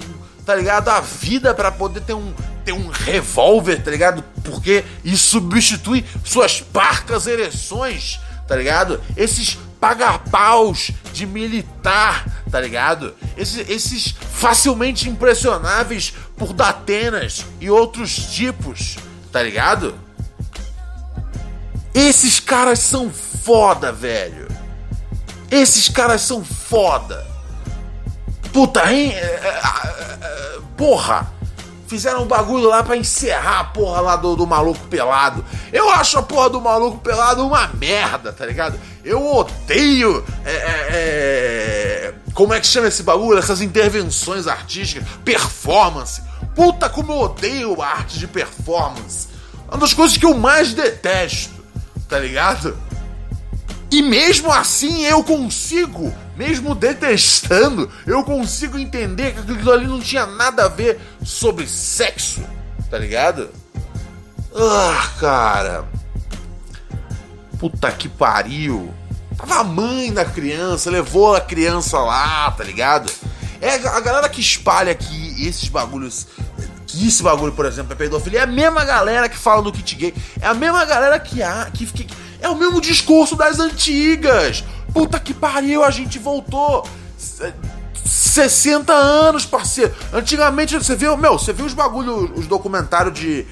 tá 0.47 0.55
ligado, 0.55 0.89
a 0.89 1.01
vida 1.01 1.53
para 1.53 1.71
poder 1.71 2.01
ter 2.01 2.15
um, 2.15 2.33
ter 2.65 2.73
um 2.73 2.89
revólver, 2.89 3.83
tá 3.83 3.91
ligado? 3.91 4.25
Porque 4.43 4.85
isso 5.05 5.29
substitui 5.29 6.05
suas 6.25 6.61
parcas 6.61 7.27
ereções, 7.27 8.21
tá 8.49 8.57
ligado? 8.57 9.01
Esses 9.17 9.59
paga-paus 9.81 10.91
de 11.13 11.27
militar, 11.27 12.25
tá 12.51 12.61
ligado? 12.61 13.15
Esses, 13.37 13.69
esses 13.69 14.15
facilmente 14.33 15.09
impressionáveis 15.09 16.15
por 16.37 16.53
datenas 16.53 17.45
e 17.61 17.71
outros 17.71 18.15
tipos, 18.33 18.97
tá 19.31 19.43
ligado? 19.43 19.95
Esses 21.95 22.39
caras 22.39 22.79
são 22.79 23.11
foda, 23.11 23.93
velho. 23.93 24.49
Esses 25.51 25.89
caras 25.89 26.23
são 26.23 26.45
foda. 26.45 27.27
Puta, 28.53 28.93
hein? 28.93 29.13
É, 29.13 29.19
é, 29.19 30.19
é, 30.23 30.59
porra! 30.77 31.40
Fizeram 31.91 32.23
um 32.23 32.27
bagulho 32.27 32.69
lá 32.69 32.85
para 32.85 32.97
encerrar 32.97 33.59
a 33.59 33.65
porra 33.65 34.01
lá 34.01 34.15
do, 34.15 34.37
do 34.37 34.47
maluco 34.47 34.87
pelado. 34.87 35.45
Eu 35.73 35.91
acho 35.91 36.21
a 36.21 36.23
porra 36.23 36.49
do 36.49 36.61
maluco 36.61 36.99
pelado 36.99 37.45
uma 37.45 37.67
merda, 37.67 38.33
tá 38.33 38.47
ligado? 38.47 38.79
Eu 39.05 39.27
odeio. 39.27 40.25
É, 40.45 40.53
é, 40.53 40.87
é, 40.93 42.15
como 42.33 42.55
é 42.55 42.61
que 42.61 42.67
chama 42.69 42.87
esse 42.87 43.03
bagulho? 43.03 43.41
Essas 43.41 43.61
intervenções 43.61 44.47
artísticas. 44.47 45.05
Performance. 45.25 46.23
Puta 46.55 46.89
como 46.89 47.11
eu 47.11 47.19
odeio 47.23 47.83
a 47.83 47.89
arte 47.89 48.21
de 48.21 48.29
performance. 48.29 49.27
Uma 49.67 49.79
das 49.79 49.93
coisas 49.93 50.17
que 50.17 50.25
eu 50.25 50.35
mais 50.35 50.73
detesto, 50.73 51.57
tá 52.09 52.21
ligado? 52.21 52.79
E 53.91 54.01
mesmo 54.01 54.53
assim 54.53 55.05
eu 55.07 55.25
consigo, 55.25 56.15
mesmo 56.41 56.75
detestando, 56.75 57.91
eu 58.07 58.25
consigo 58.25 58.79
entender 58.79 59.35
que 59.35 59.41
aquilo 59.41 59.73
ali 59.73 59.87
não 59.87 60.01
tinha 60.01 60.25
nada 60.25 60.65
a 60.65 60.69
ver 60.69 60.99
sobre 61.23 61.67
sexo, 61.67 62.43
tá 62.91 62.97
ligado? 62.97 63.51
Ah, 64.57 65.11
cara. 65.21 65.85
Puta 67.59 67.93
que 67.93 68.09
pariu. 68.09 68.91
Tava 69.37 69.57
a 69.57 69.65
mãe 69.65 70.11
da 70.11 70.25
criança, 70.25 70.91
levou 70.91 71.37
a 71.37 71.43
criança 71.43 71.99
lá, 71.99 72.51
tá 72.53 72.65
ligado? 72.65 73.13
É 73.61 73.75
a 73.75 74.01
galera 74.01 74.27
que 74.27 74.41
espalha 74.41 74.95
que 74.95 75.47
esses 75.47 75.69
bagulhos. 75.69 76.27
Que 76.87 77.07
esse 77.07 77.23
bagulho, 77.23 77.53
por 77.53 77.67
exemplo, 77.67 77.93
é 77.93 77.97
pedofilia. 77.97 78.41
É 78.41 78.43
a 78.45 78.47
mesma 78.47 78.83
galera 78.87 79.29
que 79.29 79.37
fala 79.37 79.61
do 79.61 79.71
kit 79.71 79.95
gay. 79.95 80.15
É 80.41 80.47
a 80.47 80.55
mesma 80.55 80.87
galera 80.87 81.21
que 81.21 81.43
há. 81.43 81.71
Que, 81.71 81.85
que, 81.85 82.09
é 82.41 82.49
o 82.49 82.57
mesmo 82.57 82.81
discurso 82.81 83.37
das 83.37 83.59
antigas. 83.59 84.65
Puta 84.93 85.21
que 85.21 85.33
pariu, 85.33 85.85
a 85.85 85.91
gente 85.91 86.19
voltou. 86.19 86.87
60 88.05 88.93
anos, 88.93 89.45
parceiro. 89.45 89.95
Antigamente 90.13 90.77
você 90.77 90.97
viu, 90.97 91.17
meu, 91.17 91.39
você 91.39 91.53
viu 91.53 91.67
os 91.67 91.75
bagulho, 91.75 92.33
os 92.35 92.47
documentários 92.47 93.15
de, 93.15 93.47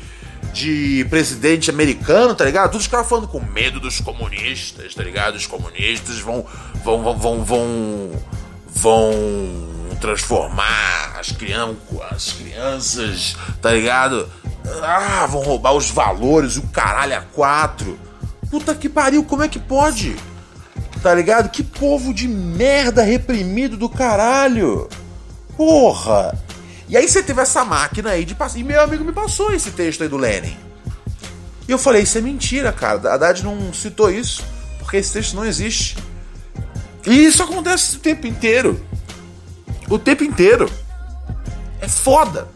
de 0.52 1.07
presidente 1.09 1.71
americano, 1.71 2.35
tá 2.35 2.45
ligado? 2.45 2.71
Todos 2.71 2.87
os 2.87 2.90
caras 2.90 3.09
falando 3.09 3.28
com 3.28 3.40
medo 3.40 3.78
dos 3.78 4.00
comunistas, 4.00 4.95
tá 4.95 5.02
ligado? 5.02 5.37
Os 5.37 5.47
comunistas 5.47 6.18
vão 6.21 6.45
vão 6.85 7.02
vão 7.02 7.18
vão 7.18 7.45
vão, 7.45 8.11
vão 8.66 9.97
transformar 10.00 11.16
as 11.18 11.33
crianças, 11.33 11.78
as 12.11 12.33
crianças, 12.33 13.37
tá 13.61 13.73
ligado? 13.73 14.28
Ah, 14.83 15.26
vão 15.26 15.42
roubar 15.42 15.73
os 15.73 15.90
valores, 15.90 16.57
o 16.57 16.62
caralho 16.68 17.16
a 17.16 17.21
quatro. 17.21 17.99
Puta 18.50 18.75
que 18.75 18.88
pariu, 18.88 19.25
como 19.25 19.43
é 19.43 19.49
que 19.49 19.59
pode? 19.59 20.17
Tá 21.02 21.14
ligado? 21.14 21.50
Que 21.50 21.62
povo 21.62 22.12
de 22.12 22.26
merda 22.26 23.02
reprimido 23.02 23.76
do 23.76 23.88
caralho! 23.88 24.88
Porra! 25.57 26.37
E 26.88 26.97
aí 26.97 27.07
você 27.07 27.23
teve 27.23 27.40
essa 27.43 27.64
máquina 27.64 28.11
aí 28.11 28.25
de 28.25 28.35
passar. 28.35 28.59
E 28.59 28.64
meu 28.64 28.81
amigo 28.81 29.05
me 29.05 29.12
passou 29.12 29.52
esse 29.52 29.71
texto 29.73 30.02
aí 30.02 30.09
do 30.09 30.17
Lenin. 30.17 30.57
E 31.69 31.71
eu 31.71 31.78
falei, 31.78 32.02
isso 32.02 32.17
é 32.17 32.21
mentira, 32.23 32.73
cara. 32.73 33.11
A 33.11 33.14
Haddad 33.14 33.45
não 33.45 33.73
citou 33.75 34.11
isso, 34.11 34.43
porque 34.78 34.97
esse 34.97 35.12
texto 35.12 35.35
não 35.35 35.45
existe. 35.45 35.99
E 37.07 37.25
isso 37.26 37.43
acontece 37.43 37.97
o 37.97 37.99
tempo 37.99 38.26
inteiro. 38.26 38.83
O 39.88 39.99
tempo 39.99 40.25
inteiro. 40.25 40.71
É 41.81 41.85
É 41.85 41.88
foda. 41.88 42.49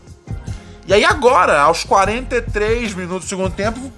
E 0.87 0.95
aí 0.95 1.05
agora, 1.05 1.61
aos 1.61 1.85
43 1.85 2.95
minutos 2.95 3.27
do 3.27 3.29
segundo 3.29 3.51
tempo, 3.51 3.93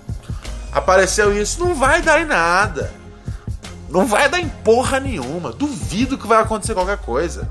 apareceu 0.74 1.36
isso. 1.40 1.60
Não 1.60 1.74
vai 1.74 2.02
dar 2.02 2.20
em 2.20 2.26
nada. 2.26 2.92
Não 3.88 4.06
vai 4.06 4.28
dar 4.28 4.40
em 4.40 4.48
porra 4.48 4.98
nenhuma. 4.98 5.52
Duvido 5.52 6.18
que 6.18 6.26
vai 6.26 6.42
acontecer 6.42 6.74
qualquer 6.74 6.98
coisa. 6.98 7.48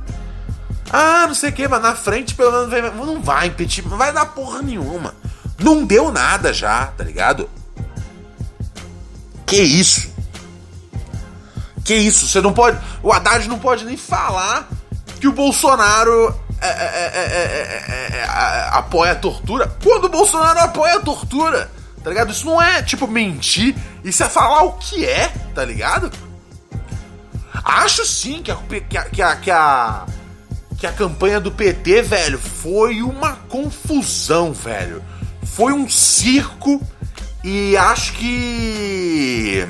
Ah, 0.91 1.25
não 1.25 1.33
sei 1.33 1.49
o 1.49 1.53
que, 1.53 1.67
mas 1.67 1.81
na 1.81 1.95
frente 1.95 2.35
pelo 2.35 2.51
menos 2.51 2.69
vai, 2.69 2.81
não 2.81 3.21
vai 3.21 3.47
impedir, 3.47 3.83
não 3.87 3.97
vai 3.97 4.13
dar 4.13 4.27
porra 4.27 4.61
nenhuma. 4.61 5.15
Não 5.57 5.85
deu 5.85 6.11
nada 6.11 6.53
já, 6.53 6.87
tá 6.87 7.03
ligado? 7.03 7.49
Que 9.45 9.61
isso? 9.61 10.13
Que 11.83 11.95
isso? 11.95 12.27
Você 12.27 12.41
não 12.41 12.53
pode. 12.53 12.77
O 13.01 13.11
Haddad 13.11 13.47
não 13.47 13.57
pode 13.57 13.85
nem 13.85 13.97
falar 13.97 14.67
que 15.19 15.27
o 15.27 15.31
Bolsonaro 15.31 16.35
é, 16.61 16.67
é, 16.67 18.19
é, 18.19 18.67
apoia 18.71 19.13
a 19.13 19.15
tortura. 19.15 19.75
Quando 19.83 20.05
o 20.05 20.09
Bolsonaro 20.09 20.59
apoia 20.59 20.95
a 20.95 21.01
tortura, 21.01 21.71
tá 22.03 22.09
ligado? 22.09 22.31
Isso 22.31 22.45
não 22.45 22.61
é 22.61 22.81
tipo 22.81 23.07
mentir, 23.07 23.75
isso 24.03 24.23
é 24.23 24.29
falar 24.29 24.63
o 24.63 24.73
que 24.73 25.05
é, 25.05 25.29
tá 25.55 25.63
ligado? 25.63 26.11
Acho 27.63 28.05
sim 28.05 28.41
que 28.41 28.51
a, 28.51 28.57
que 28.57 28.97
a, 28.97 29.03
que 29.05 29.21
a, 29.21 29.35
que 29.35 29.51
a, 29.51 30.05
que 30.77 30.87
a 30.87 30.91
campanha 30.91 31.39
do 31.39 31.51
PT, 31.51 32.01
velho, 32.01 32.37
foi 32.37 33.01
uma 33.01 33.37
confusão, 33.47 34.51
velho. 34.51 35.01
Foi 35.43 35.71
um 35.71 35.87
circo 35.89 36.81
e 37.43 37.77
acho 37.77 38.13
que. 38.13 39.65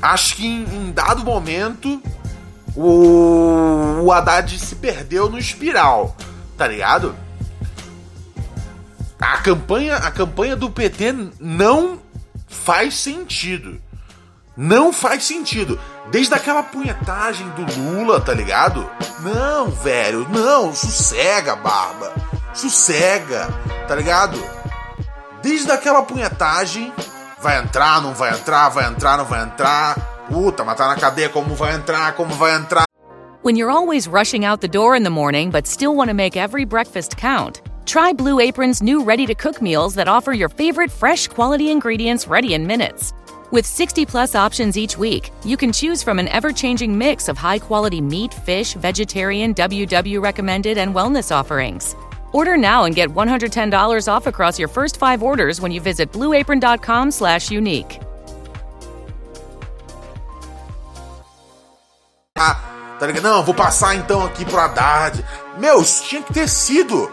Acho 0.00 0.36
que 0.36 0.46
em, 0.46 0.62
em 0.62 0.92
dado 0.92 1.24
momento 1.24 2.00
o, 2.76 4.02
o 4.04 4.12
Haddad 4.12 4.56
se 4.58 4.76
perdeu 4.76 5.28
no 5.28 5.38
espiral, 5.38 6.16
tá 6.56 6.68
ligado? 6.68 7.16
A 9.20 9.38
campanha, 9.38 9.96
a 9.96 10.10
campanha 10.10 10.54
do 10.54 10.70
PT 10.70 11.12
não 11.40 11.98
faz 12.46 12.94
sentido. 12.94 13.80
Não 14.56 14.92
faz 14.92 15.24
sentido. 15.24 15.78
Desde 16.10 16.34
aquela 16.34 16.62
punhetagem 16.62 17.48
do 17.50 17.80
Lula, 17.80 18.20
tá 18.20 18.32
ligado? 18.32 18.88
Não, 19.20 19.70
velho, 19.70 20.26
não, 20.28 20.74
sossega, 20.74 21.54
barba. 21.56 22.12
Sossega, 22.54 23.48
tá 23.86 23.94
ligado? 23.94 24.38
Desde 25.42 25.70
aquela 25.70 26.02
punhetagem, 26.02 26.92
vai 27.40 27.58
entrar, 27.58 28.00
não 28.02 28.14
vai 28.14 28.32
entrar, 28.32 28.68
vai 28.68 28.86
entrar, 28.86 29.16
não 29.16 29.24
vai 29.24 29.44
entrar. 29.44 29.96
Puta, 30.28 30.64
mas 30.64 30.76
tá 30.76 30.88
na 30.88 30.96
cadeia, 30.96 31.28
como 31.28 31.54
vai 31.54 31.74
entrar, 31.74 32.12
como 32.14 32.34
vai 32.34 32.54
entrar. 32.56 32.84
When 33.44 33.56
you're 33.56 33.72
always 33.72 34.06
rushing 34.06 34.44
out 34.44 34.60
the 34.60 34.68
door 34.68 34.96
in 34.96 35.04
the 35.04 35.10
morning 35.10 35.50
but 35.50 35.66
still 35.66 35.94
want 35.94 36.10
to 36.10 36.14
make 36.14 36.36
every 36.36 36.64
breakfast 36.64 37.16
count, 37.16 37.62
try 37.88 38.12
Blue 38.12 38.38
Apron's 38.38 38.82
new 38.82 39.02
ready 39.02 39.24
to 39.26 39.34
cook 39.34 39.62
meals 39.62 39.94
that 39.94 40.08
offer 40.08 40.32
your 40.34 40.50
favorite 40.50 40.90
fresh 40.90 41.26
quality 41.26 41.70
ingredients 41.70 42.26
ready 42.28 42.52
in 42.52 42.66
minutes. 42.66 43.14
With 43.50 43.64
60 43.64 44.04
plus 44.04 44.34
options 44.34 44.76
each 44.76 44.98
week, 44.98 45.32
you 45.42 45.56
can 45.56 45.72
choose 45.72 46.02
from 46.02 46.18
an 46.18 46.28
ever 46.28 46.52
changing 46.52 46.96
mix 46.96 47.28
of 47.28 47.38
high 47.38 47.58
quality 47.58 48.02
meat, 48.02 48.34
fish, 48.34 48.74
vegetarian, 48.74 49.54
WW 49.54 50.22
recommended, 50.22 50.76
and 50.76 50.94
wellness 50.94 51.34
offerings. 51.34 51.96
Order 52.32 52.58
now 52.58 52.84
and 52.84 52.94
get 52.94 53.08
$110 53.08 54.06
off 54.06 54.26
across 54.26 54.58
your 54.58 54.68
first 54.68 54.98
five 54.98 55.22
orders 55.22 55.62
when 55.62 55.72
you 55.72 55.80
visit 55.80 56.12
blueapron.com 56.12 57.10
slash 57.10 57.50
unique. 57.50 57.98
Ah, 62.36 62.96
tá 63.00 63.06
ligado? 63.06 63.22
Não, 63.22 63.42
vou 63.42 63.54
passar 63.54 63.96
então 63.96 64.26
aqui 64.26 64.44
pro 64.44 64.60
Haddad. 64.60 65.24
Meu, 65.56 65.82
tinha 65.82 66.22
que 66.22 66.34
ter 66.34 66.48
sido 66.48 67.10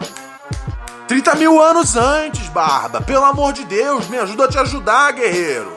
30 1.08 1.34
mil 1.36 1.60
anos 1.62 1.96
antes, 1.96 2.48
Barba. 2.48 3.00
Pelo 3.00 3.24
amor 3.24 3.52
de 3.52 3.64
Deus, 3.64 4.08
me 4.08 4.18
ajuda 4.18 4.44
a 4.44 4.48
te 4.48 4.58
ajudar, 4.58 5.12
guerreiro. 5.12 5.76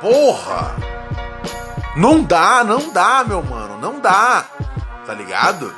Porra! 0.00 0.74
Não 1.96 2.22
dá, 2.22 2.64
não 2.64 2.90
dá, 2.90 3.24
meu 3.24 3.42
mano, 3.42 3.78
não 3.78 4.00
dá. 4.00 4.44
Tá 5.06 5.14
ligado? 5.14 5.74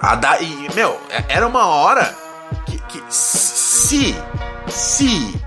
A 0.00 0.14
da, 0.14 0.40
e, 0.40 0.68
meu, 0.74 1.00
é, 1.10 1.24
era 1.28 1.46
uma 1.46 1.66
hora 1.66 2.14
que, 2.66 2.78
que 2.78 3.02
se, 3.08 4.14
se 4.68 5.40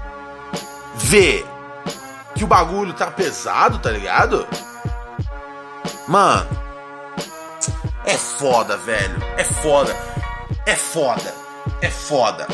vê 0.95 1.45
que 2.35 2.43
o 2.43 2.47
bagulho 2.47 2.93
tá 2.93 3.07
pesado, 3.07 3.79
tá 3.79 3.91
ligado? 3.91 4.47
Mano, 6.07 6.47
é 8.05 8.17
foda, 8.17 8.77
velho. 8.77 9.21
É 9.37 9.43
foda. 9.43 9.95
É 10.65 10.75
foda. 10.75 11.44
É 11.81 11.89
foda. 11.89 12.47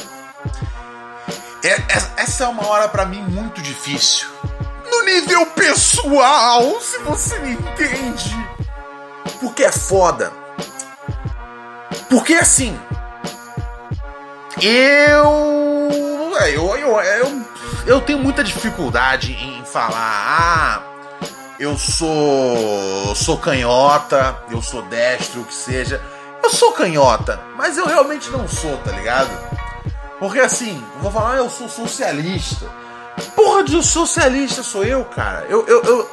É, 1.63 1.69
é, 1.69 2.11
essa 2.17 2.45
é 2.45 2.47
uma 2.47 2.67
hora 2.67 2.87
para 2.87 3.05
mim 3.05 3.21
muito 3.21 3.61
difícil. 3.61 4.27
No 4.89 5.03
nível 5.03 5.45
pessoal, 5.47 6.79
se 6.81 6.97
você 6.99 7.37
me 7.39 7.53
entende. 7.53 8.35
Porque 9.39 9.63
é 9.63 9.71
foda. 9.71 10.31
Porque 12.09 12.33
assim. 12.33 12.77
Eu. 14.61 16.31
Eu, 16.47 16.77
eu, 16.77 16.99
eu, 16.99 17.45
eu 17.85 18.01
tenho 18.01 18.19
muita 18.19 18.43
dificuldade 18.43 19.33
em 19.33 19.63
falar. 19.63 19.91
Ah, 19.97 20.83
eu 21.59 21.77
sou. 21.77 23.15
sou 23.15 23.37
canhota, 23.37 24.35
eu 24.49 24.61
sou 24.61 24.81
destro, 24.83 25.41
o 25.41 25.45
que 25.45 25.53
seja. 25.53 26.01
Eu 26.43 26.49
sou 26.49 26.71
canhota, 26.71 27.39
mas 27.55 27.77
eu 27.77 27.85
realmente 27.85 28.29
não 28.29 28.47
sou, 28.47 28.77
tá 28.77 28.91
ligado? 28.91 29.29
Porque 30.19 30.39
assim, 30.39 30.83
eu 30.95 31.01
vou 31.01 31.11
falar, 31.11 31.33
ah, 31.33 31.37
eu 31.37 31.49
sou 31.49 31.67
socialista. 31.67 32.67
Porra 33.35 33.63
de 33.63 33.81
socialista 33.83 34.63
sou 34.63 34.83
eu, 34.83 35.03
cara. 35.05 35.45
Eu, 35.49 35.65
eu, 35.67 35.83
eu, 35.83 36.11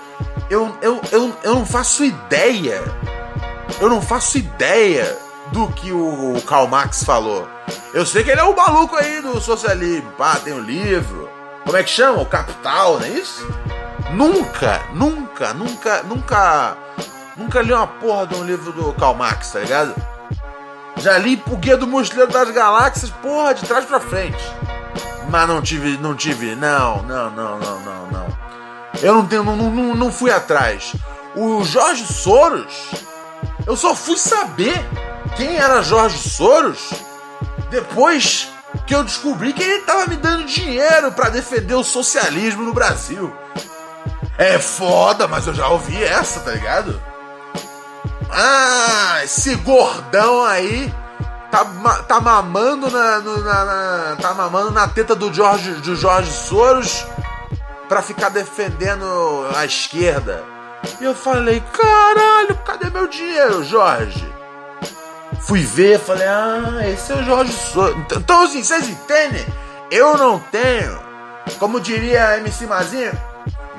eu, 0.51 0.79
eu, 0.81 1.01
eu, 1.13 1.37
eu 1.43 1.55
não 1.55 1.67
faço 1.67 2.05
ideia. 2.05 2.83
Eu 3.81 3.89
não 3.89 4.01
faço 4.01 4.39
ideia 4.39 5.19
do 5.53 5.69
que 5.69 5.93
o 5.93 6.41
Karl 6.47 6.67
Marx 6.67 7.05
falou. 7.05 7.47
Eu 7.93 8.05
sei 8.05 8.25
que 8.25 8.31
ele 8.31 8.41
é 8.41 8.45
o 8.45 8.57
maluco 8.57 8.97
aí 8.97 9.21
do 9.21 9.41
socialismo. 9.41 10.11
Pá, 10.13 10.37
tem 10.37 10.53
um 10.53 10.61
livro. 10.61 11.29
Como 11.65 11.77
é 11.77 11.83
que 11.83 11.91
chama? 11.91 12.23
O 12.23 12.27
Capital, 12.27 12.99
não 12.99 13.07
é 13.07 13.11
isso? 13.11 13.47
Nunca, 14.13 14.81
nunca, 14.95 15.53
nunca, 15.53 16.03
nunca, 16.03 16.77
nunca 17.37 17.63
li 17.63 17.73
uma 17.73 17.87
porra 17.87 18.27
de 18.27 18.35
um 18.35 18.45
livro 18.45 18.73
do 18.73 18.93
Karl 18.95 19.15
Marx, 19.15 19.53
tá 19.53 19.61
ligado? 19.61 19.95
Já 21.01 21.17
li 21.19 21.43
o 21.47 21.57
Guia 21.57 21.77
do 21.77 21.87
Mochileiro 21.87 22.33
das 22.33 22.51
Galáxias, 22.51 23.11
porra, 23.11 23.55
de 23.55 23.65
trás 23.65 23.85
pra 23.85 24.01
frente. 24.01 24.39
Mas 25.29 25.49
não 25.49 25.63
tive, 25.63 25.99
não 25.99 26.15
tive, 26.15 26.55
não, 26.55 27.03
não, 27.03 27.31
não, 27.31 27.59
não, 27.59 27.81
não, 27.81 28.07
não. 28.11 28.27
Eu 29.01 29.15
não 29.15 29.27
tenho, 29.27 29.45
não, 29.45 29.57
não, 29.57 29.95
não 29.95 30.13
fui 30.13 30.31
atrás. 30.31 30.95
O 31.37 31.63
Jorge 31.63 32.05
Soros, 32.13 32.91
eu 33.67 33.77
só 33.77 33.95
fui 33.95 34.17
saber 34.17 34.85
quem 35.37 35.57
era 35.57 35.83
Jorge 35.83 36.19
Soros 36.19 36.91
depois 37.71 38.49
que 38.87 38.95
eu 38.95 39.05
descobri 39.05 39.53
que 39.53 39.63
ele 39.63 39.83
tava 39.83 40.07
me 40.07 40.17
dando 40.17 40.47
dinheiro 40.47 41.13
para 41.13 41.31
defender 41.31 41.75
o 41.75 41.85
socialismo 41.85 42.63
no 42.63 42.73
Brasil. 42.73 43.33
É 44.37 44.59
foda, 44.59 45.29
mas 45.29 45.47
eu 45.47 45.55
já 45.55 45.69
ouvi 45.69 46.03
essa, 46.03 46.41
tá 46.41 46.53
ligado? 46.53 47.01
Ah, 48.41 49.25
esse 49.25 49.57
gordão 49.57 50.45
aí 50.45 50.95
tá, 51.51 51.65
tá 52.07 52.21
mamando 52.21 52.89
na, 52.89 53.19
na, 53.19 53.65
na, 53.65 54.17
tá 54.17 54.33
mamando 54.33 54.71
na 54.71 54.87
teta 54.87 55.17
do 55.17 55.35
Jorge, 55.35 55.73
do 55.81 55.97
Jorge 55.97 56.31
Soros 56.31 57.05
pra 57.89 58.01
ficar 58.01 58.29
defendendo 58.29 59.05
a 59.57 59.65
esquerda. 59.65 60.45
E 61.01 61.05
eu 61.05 61.17
falei, 61.17 61.61
caralho, 61.73 62.55
cadê 62.65 62.89
meu 62.91 63.09
dinheiro, 63.09 63.65
Jorge? 63.65 64.33
Fui 65.41 65.61
ver, 65.61 65.99
falei, 65.99 66.29
ah, 66.29 66.89
esse 66.93 67.11
é 67.11 67.17
o 67.17 67.25
Jorge 67.25 67.53
Soros. 67.53 67.97
Então, 67.97 68.19
então 68.19 68.43
assim, 68.45 68.63
vocês 68.63 68.89
entendem? 68.89 69.45
Eu 69.91 70.17
não 70.17 70.39
tenho, 70.39 70.97
como 71.59 71.81
diria 71.81 72.39
MC 72.39 72.67
Mazinho, 72.67 73.19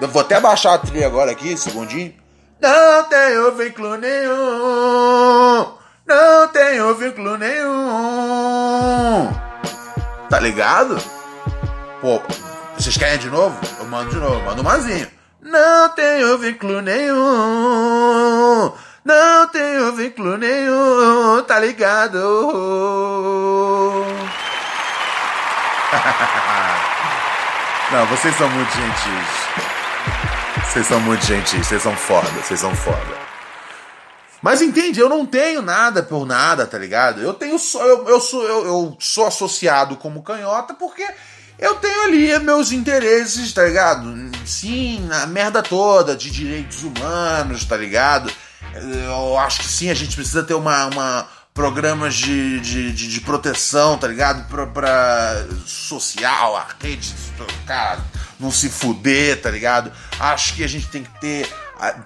eu 0.02 0.08
vou 0.10 0.22
até 0.22 0.38
baixar 0.38 0.74
a 0.74 0.80
trilha 0.80 1.08
agora 1.08 1.32
aqui, 1.32 1.56
segundinho. 1.56 2.19
Não 2.62 3.04
tenho 3.06 3.52
vínculo 3.54 3.96
nenhum. 3.96 5.66
Não 6.06 6.48
tenho 6.52 6.94
vínculo 6.96 7.38
nenhum. 7.38 9.32
Tá 10.30 10.40
ligado? 10.40 10.98
Pô, 12.02 12.22
vocês 12.78 12.98
querem 12.98 13.18
de 13.18 13.30
novo? 13.30 13.58
Eu 13.80 13.86
mando 13.86 14.10
de 14.10 14.18
novo, 14.18 14.44
mando 14.44 14.62
mazinho. 14.64 15.08
Não 15.42 15.88
tenho 15.90 16.38
vínculo 16.38 16.82
nenhum. 16.82 18.74
Não 19.06 19.48
tenho 19.48 19.94
vínculo 19.94 20.38
nenhum, 20.38 21.42
tá 21.48 21.58
ligado? 21.60 22.20
Não, 27.92 28.06
vocês 28.08 28.36
são 28.36 28.50
muito 28.50 28.72
gentis. 28.76 29.48
Vocês 30.66 30.88
são 30.88 31.00
muito 31.00 31.26
gentis, 31.26 31.66
vocês 31.66 31.82
são 31.82 31.96
foda, 31.96 32.30
vocês 32.42 32.60
são 32.60 32.76
foda. 32.76 33.20
Mas 34.42 34.62
entende, 34.62 35.00
eu 35.00 35.10
não 35.10 35.26
tenho 35.26 35.62
nada 35.62 36.02
por 36.02 36.26
nada, 36.26 36.66
tá 36.66 36.78
ligado? 36.78 37.22
Eu 37.22 37.34
tenho 37.34 37.60
só. 37.60 37.84
Eu, 37.86 38.08
eu, 38.08 38.22
sou, 38.22 38.44
eu, 38.44 38.66
eu 38.66 38.98
sou 39.00 39.28
associado 39.28 39.98
como 39.98 40.24
canhota 40.24 40.74
porque 40.74 41.06
eu 41.58 41.76
tenho 41.76 42.04
ali 42.04 42.40
meus 42.40 42.72
interesses, 42.72 43.52
tá 43.52 43.66
ligado? 43.66 44.16
Sim, 44.46 45.10
a 45.12 45.26
merda 45.26 45.62
toda 45.62 46.16
de 46.16 46.32
direitos 46.32 46.84
humanos, 46.84 47.66
tá 47.66 47.76
ligado? 47.76 48.32
Eu 48.74 49.38
acho 49.38 49.60
que 49.60 49.68
sim, 49.68 49.90
a 49.90 49.94
gente 49.94 50.16
precisa 50.16 50.44
ter 50.44 50.54
uma, 50.54 50.86
uma 50.86 51.28
programas 51.54 52.16
de, 52.16 52.62
de, 52.62 52.94
de, 52.94 53.08
de 53.10 53.22
proteção, 53.22 53.98
tá 53.98 54.08
ligado? 54.08 54.48
Pra, 54.48 54.66
pra 54.68 55.46
social, 55.66 56.56
a 56.56 56.66
rede, 56.82 57.14
cara, 57.68 58.00
não 58.40 58.50
se 58.50 58.70
fuder, 58.70 59.42
tá 59.42 59.52
ligado? 59.52 59.92
Acho 60.20 60.56
que 60.56 60.64
a 60.64 60.68
gente 60.68 60.88
tem 60.88 61.04
que 61.04 61.20
ter. 61.20 61.50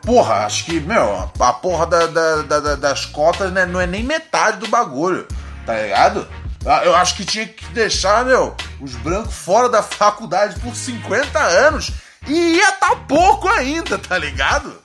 Porra, 0.06 0.46
acho 0.46 0.66
que, 0.66 0.80
meu, 0.80 1.32
a 1.40 1.54
porra 1.54 1.88
da, 1.88 2.06
da, 2.08 2.42
da, 2.44 2.76
das 2.76 3.06
cotas 3.08 3.52
né, 3.52 3.66
não 3.66 3.82
é 3.82 3.88
nem 3.88 4.04
metade 4.04 4.58
do 4.58 4.68
bagulho, 4.68 5.28
tá 5.66 5.74
ligado? 5.74 6.28
Ah, 6.66 6.82
eu 6.86 6.96
acho 6.96 7.16
que 7.16 7.26
tinha 7.26 7.48
que 7.48 7.66
deixar, 7.68 8.24
meu, 8.24 8.56
os 8.80 8.96
brancos 8.96 9.34
fora 9.34 9.68
da 9.68 9.82
faculdade 9.84 10.60
por 10.60 10.76
50 10.76 11.40
anos. 11.40 11.92
E 12.28 12.56
ia 12.56 12.72
tá 12.74 12.96
pouco 13.08 13.50
ainda, 13.50 13.98
tá 13.98 14.18
ligado? 14.18 14.82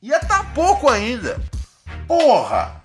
Ia 0.00 0.20
tá 0.20 0.44
pouco 0.54 0.88
ainda. 0.88 1.40
Porra! 2.06 2.80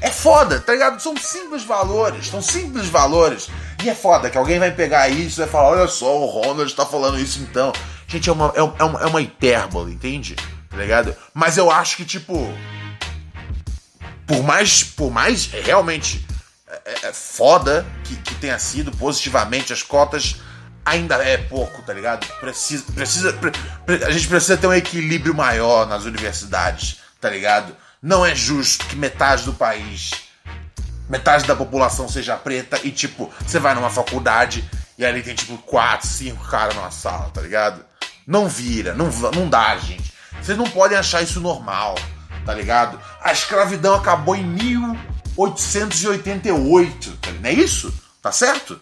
É 0.00 0.10
foda, 0.10 0.60
tá 0.60 0.72
ligado? 0.72 1.00
São 1.00 1.16
simples 1.16 1.64
valores, 1.64 2.28
são 2.28 2.40
simples 2.40 2.86
valores. 2.86 3.48
E 3.82 3.88
é 3.88 3.94
foda 3.94 4.30
que 4.30 4.38
alguém 4.38 4.58
vai 4.58 4.70
pegar 4.70 5.08
isso 5.08 5.40
e 5.40 5.44
vai 5.44 5.48
falar: 5.48 5.68
olha 5.68 5.88
só, 5.88 6.18
o 6.18 6.26
Ronald 6.26 6.74
tá 6.74 6.86
falando 6.86 7.18
isso 7.18 7.40
então. 7.40 7.72
Gente, 8.06 8.28
é 8.28 8.32
uma, 8.32 8.52
é, 8.54 8.62
uma, 8.62 9.00
é 9.00 9.06
uma 9.06 9.20
hipérbole, 9.20 9.92
entende? 9.92 10.36
Tá 10.70 10.76
ligado? 10.76 11.16
Mas 11.34 11.56
eu 11.56 11.70
acho 11.70 11.96
que, 11.96 12.04
tipo. 12.04 12.52
Por 14.26 14.42
mais, 14.42 14.82
por 14.82 15.10
mais 15.10 15.46
realmente 15.46 16.26
é, 16.68 16.80
é, 16.84 17.08
é 17.08 17.12
foda 17.12 17.86
que, 18.04 18.16
que 18.16 18.34
tenha 18.34 18.58
sido 18.58 18.90
positivamente 18.90 19.72
as 19.72 19.84
cotas 19.84 20.36
ainda 20.84 21.16
é 21.16 21.36
pouco, 21.36 21.82
tá 21.82 21.92
ligado? 21.92 22.26
Precisa, 22.38 22.84
precisa, 22.92 23.32
pre, 23.32 24.04
a 24.04 24.10
gente 24.10 24.28
precisa 24.28 24.56
ter 24.56 24.68
um 24.68 24.72
equilíbrio 24.72 25.34
maior 25.34 25.86
nas 25.86 26.04
universidades, 26.04 26.98
tá 27.20 27.28
ligado? 27.28 27.76
Não 28.00 28.24
é 28.24 28.34
justo 28.34 28.86
que 28.86 28.94
metade 28.94 29.44
do 29.44 29.52
país, 29.52 30.12
metade 31.08 31.44
da 31.44 31.56
população 31.56 32.08
seja 32.08 32.36
preta 32.36 32.78
e, 32.84 32.92
tipo, 32.92 33.32
você 33.44 33.58
vai 33.58 33.74
numa 33.74 33.90
faculdade 33.90 34.68
e 34.96 35.04
ali 35.04 35.22
tem, 35.22 35.34
tipo, 35.34 35.58
quatro, 35.58 36.06
cinco 36.06 36.44
caras 36.48 36.74
numa 36.76 36.90
sala, 36.92 37.30
tá 37.30 37.40
ligado? 37.40 37.84
Não 38.26 38.48
vira, 38.48 38.94
não, 38.94 39.10
não 39.34 39.48
dá, 39.48 39.76
gente. 39.76 40.12
Vocês 40.42 40.58
não 40.58 40.68
podem 40.68 40.98
achar 40.98 41.22
isso 41.22 41.40
normal, 41.40 41.94
tá 42.44 42.52
ligado? 42.52 43.00
A 43.22 43.30
escravidão 43.32 43.94
acabou 43.94 44.34
em 44.34 44.44
1888, 44.44 47.18
não 47.40 47.48
é 47.48 47.52
isso? 47.52 47.94
Tá 48.20 48.32
certo? 48.32 48.80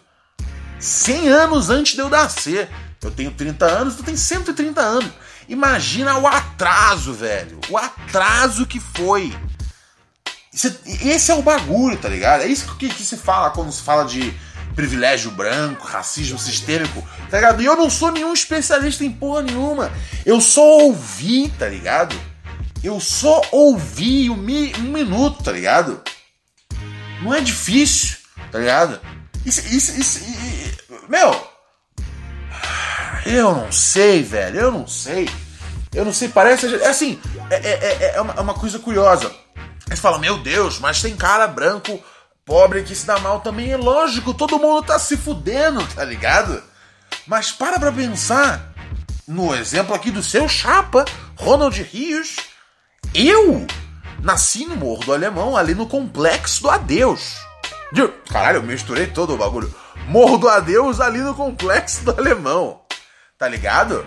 100 0.79 1.29
anos 1.29 1.69
antes 1.69 1.93
de 1.93 2.01
eu 2.01 2.09
nascer. 2.09 2.67
Eu 3.01 3.11
tenho 3.11 3.31
30 3.31 3.65
anos, 3.65 3.95
tu 3.95 4.03
tem 4.03 4.17
130 4.17 4.81
anos. 4.81 5.11
Imagina 5.47 6.17
o 6.17 6.25
atraso, 6.25 7.13
velho. 7.13 7.59
O 7.69 7.77
atraso 7.77 8.65
que 8.65 8.79
foi. 8.79 9.31
Esse 11.03 11.31
é 11.31 11.35
o 11.35 11.43
bagulho, 11.43 11.97
tá 11.97 12.09
ligado? 12.09 12.41
É 12.41 12.47
isso 12.47 12.75
que, 12.77 12.89
que 12.89 13.03
se 13.03 13.15
fala 13.17 13.51
quando 13.51 13.71
se 13.71 13.83
fala 13.83 14.05
de 14.05 14.33
privilégio 14.75 15.31
branco, 15.31 15.87
racismo 15.87 16.37
sistêmico, 16.37 17.07
tá 17.29 17.37
ligado? 17.37 17.61
E 17.61 17.65
eu 17.65 17.75
não 17.75 17.89
sou 17.89 18.11
nenhum 18.11 18.33
especialista 18.33 19.05
em 19.05 19.11
porra 19.11 19.41
nenhuma. 19.41 19.91
Eu 20.25 20.41
só 20.41 20.79
ouvi, 20.79 21.49
tá 21.57 21.67
ligado? 21.67 22.15
Eu 22.83 22.99
só 22.99 23.41
ouvi 23.51 24.29
um, 24.29 24.33
um 24.35 24.91
minuto, 24.91 25.43
tá 25.43 25.51
ligado? 25.51 26.01
Não 27.21 27.33
é 27.33 27.41
difícil, 27.41 28.17
tá 28.51 28.59
ligado? 28.59 28.99
Isso, 29.45 29.61
isso, 29.67 29.99
isso, 29.99 30.19
isso, 30.19 30.83
meu, 31.07 31.55
eu 33.25 33.55
não 33.55 33.71
sei, 33.71 34.21
velho. 34.21 34.59
Eu 34.59 34.71
não 34.71 34.87
sei. 34.87 35.27
Eu 35.93 36.05
não 36.05 36.13
sei, 36.13 36.29
parece. 36.29 36.67
Assim, 36.83 37.19
é, 37.49 37.55
é, 37.55 37.69
é, 37.69 38.15
é, 38.15 38.21
uma, 38.21 38.33
é 38.33 38.41
uma 38.41 38.53
coisa 38.53 38.77
curiosa. 38.77 39.31
Eles 39.87 39.99
falam, 39.99 40.19
meu 40.19 40.37
Deus, 40.37 40.79
mas 40.79 41.01
tem 41.01 41.15
cara 41.15 41.47
branco, 41.47 41.99
pobre 42.45 42.83
que 42.83 42.95
se 42.95 43.05
dá 43.05 43.19
mal 43.19 43.41
também. 43.41 43.71
É 43.71 43.77
lógico, 43.77 44.33
todo 44.33 44.59
mundo 44.59 44.85
tá 44.85 44.99
se 44.99 45.17
fudendo, 45.17 45.85
tá 45.95 46.03
ligado? 46.03 46.61
Mas 47.27 47.51
para 47.51 47.79
pra 47.79 47.91
pensar 47.91 48.73
no 49.27 49.53
exemplo 49.55 49.95
aqui 49.95 50.11
do 50.11 50.23
seu 50.23 50.47
chapa, 50.47 51.03
Ronald 51.35 51.81
Rios. 51.81 52.37
Eu 53.13 53.65
nasci 54.21 54.65
no 54.65 54.75
Morro 54.75 55.03
do 55.03 55.13
Alemão, 55.13 55.57
ali 55.57 55.73
no 55.73 55.87
Complexo 55.87 56.61
do 56.61 56.69
Adeus. 56.69 57.35
Caralho, 58.29 58.57
eu 58.57 58.63
misturei 58.63 59.07
todo 59.07 59.33
o 59.33 59.37
bagulho. 59.37 59.73
Morro 60.07 60.37
do 60.37 60.47
Adeus, 60.47 60.99
ali 60.99 61.19
no 61.19 61.33
Complexo 61.33 62.03
do 62.03 62.11
Alemão 62.11 62.85
tá 63.37 63.47
ligado? 63.47 64.05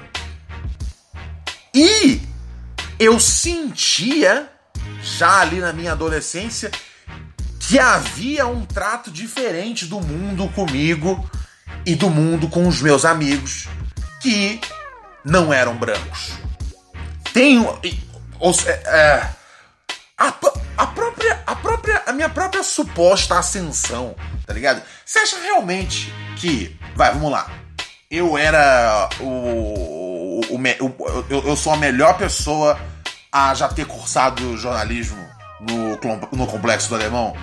E 1.74 2.20
eu 2.98 3.20
sentia, 3.20 4.50
já 5.02 5.40
ali 5.40 5.60
na 5.60 5.72
minha 5.72 5.92
adolescência, 5.92 6.70
que 7.68 7.78
havia 7.78 8.46
um 8.46 8.64
trato 8.64 9.10
diferente 9.10 9.86
do 9.86 10.00
mundo 10.00 10.48
comigo 10.48 11.28
e 11.84 11.94
do 11.94 12.08
mundo 12.08 12.48
com 12.48 12.66
os 12.66 12.80
meus 12.80 13.04
amigos 13.04 13.68
que 14.20 14.60
não 15.24 15.52
eram 15.52 15.76
brancos. 15.76 16.32
Tenho. 17.32 17.78
É, 18.66 18.70
é, 18.70 19.30
a, 20.16 20.34
a, 20.76 20.86
própria, 20.86 21.42
a 21.46 21.54
própria. 21.54 22.02
A 22.06 22.12
minha 22.12 22.28
própria 22.28 22.62
suposta 22.62 23.38
ascensão, 23.38 24.16
tá 24.46 24.52
ligado? 24.52 24.82
Você 25.04 25.18
acha 25.18 25.38
realmente 25.40 26.12
que. 26.36 26.76
Vai, 26.96 27.12
vamos 27.12 27.30
lá 27.30 27.48
eu 28.10 28.38
era 28.38 29.08
o, 29.20 29.24
o, 29.24 30.40
o 30.56 30.66
eu, 31.28 31.48
eu, 31.48 31.56
sou 31.56 31.72
a 31.72 31.76
melhor 31.76 32.16
pessoa 32.16 32.78
a 33.30 33.54
já 33.54 33.68
ter 33.68 33.86
cursado 33.86 34.56
jornalismo 34.56 35.22
no, 35.60 35.98
no 36.32 36.46
Complexo 36.46 36.88
do 36.88 36.94
Alemão? 36.94 37.36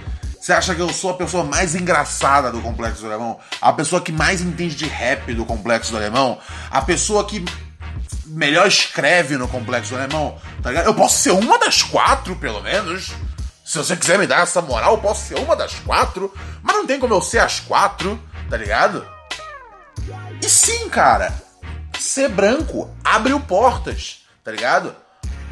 Você 0.45 0.53
acha 0.53 0.75
que 0.75 0.81
eu 0.81 0.93
sou 0.93 1.10
a 1.10 1.15
pessoa 1.15 1.43
mais 1.43 1.73
engraçada 1.73 2.51
do 2.51 2.62
Complexo 2.62 3.01
do 3.01 3.08
Alemão? 3.08 3.39
A 3.60 3.73
pessoa 3.73 3.99
que 3.99 4.12
mais 4.12 4.41
entende 4.41 4.75
de 4.75 4.86
rap 4.86 5.34
do 5.34 5.43
Complexo 5.43 5.89
do 5.89 5.97
Alemão? 5.97 6.38
A 6.69 6.84
pessoa 6.84 7.25
que 7.25 7.43
melhor 8.27 8.67
escreve 8.67 9.38
no 9.38 9.47
Complexo 9.47 9.95
do 9.95 9.97
Alemão? 9.99 10.39
Tá 10.62 10.69
ligado? 10.69 10.86
Eu 10.86 10.93
posso 10.93 11.17
ser 11.17 11.31
uma 11.31 11.58
das 11.58 11.81
quatro, 11.81 12.36
pelo 12.36 12.62
menos. 12.62 13.12
Se 13.65 13.79
você 13.79 13.95
quiser 13.97 14.19
me 14.19 14.27
dar 14.27 14.41
essa 14.41 14.62
moral, 14.62 14.91
eu 14.91 14.97
posso 14.99 15.29
ser 15.29 15.39
uma 15.39 15.55
das 15.55 15.79
quatro. 15.79 16.31
Mas 16.62 16.75
não 16.75 16.86
tem 16.86 16.99
como 16.99 17.15
eu 17.15 17.23
ser 17.23 17.39
as 17.39 17.60
quatro, 17.60 18.21
tá 18.47 18.55
ligado? 18.55 19.03
E 20.43 20.47
sim, 20.47 20.88
cara, 20.89 21.34
ser 21.99 22.29
branco 22.29 22.95
abriu 23.03 23.39
portas, 23.39 24.19
tá 24.43 24.51
ligado? 24.51 24.95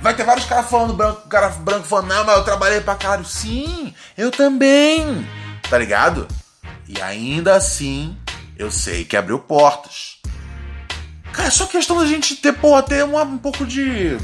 Vai 0.04 0.14
ter 0.14 0.26
vários 0.26 0.46
caras 0.46 0.70
falando 0.70 0.94
branco, 0.94 1.30
cara 1.30 1.48
branco 1.48 1.88
falando, 1.88 2.10
não, 2.10 2.26
mas 2.26 2.36
eu 2.36 2.44
trabalhei 2.44 2.82
pra 2.82 2.94
caralho. 2.94 3.24
Sim, 3.24 3.96
eu 4.18 4.30
também, 4.32 5.26
tá 5.70 5.78
ligado? 5.78 6.28
E 6.86 7.02
ainda 7.02 7.56
assim, 7.56 8.18
eu 8.58 8.70
sei 8.70 9.06
que 9.06 9.16
abriu 9.16 9.40
portas. 9.40 10.18
Cara, 11.32 11.48
é 11.48 11.52
só 11.52 11.66
questão 11.66 11.98
da 11.98 12.06
gente 12.06 12.36
ter, 12.36 12.52
porra, 12.52 12.84
ter 12.84 13.06
um, 13.06 13.38
pouco 13.38 13.66
de. 13.66 14.18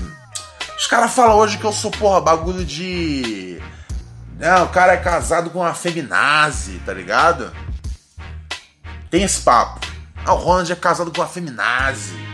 Os 0.77 0.85
caras 0.85 1.13
falam 1.13 1.37
hoje 1.37 1.57
que 1.57 1.63
eu 1.63 1.71
sou, 1.71 1.91
porra, 1.91 2.19
bagulho 2.19 2.65
de. 2.65 3.61
Não, 4.37 4.65
o 4.65 4.69
cara 4.69 4.91
é 4.91 4.97
casado 4.97 5.49
com 5.49 5.59
uma 5.59 5.73
feminazi, 5.73 6.81
tá 6.85 6.93
ligado? 6.93 7.53
Tem 9.09 9.23
esse 9.23 9.39
papo. 9.39 9.79
Ah, 10.25 10.33
o 10.33 10.37
Ronald 10.37 10.69
é 10.73 10.75
casado 10.75 11.09
com 11.09 11.21
a 11.21 11.27
feminazi. 11.27 12.28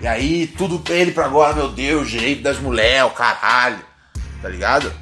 E 0.00 0.06
aí, 0.06 0.46
tudo 0.46 0.80
ele 0.92 1.10
pra 1.10 1.24
agora, 1.24 1.54
meu 1.54 1.68
Deus, 1.68 2.08
direito 2.08 2.42
das 2.42 2.58
mulheres, 2.58 3.10
o 3.10 3.14
caralho. 3.14 3.84
Tá 4.40 4.48
ligado? 4.48 4.92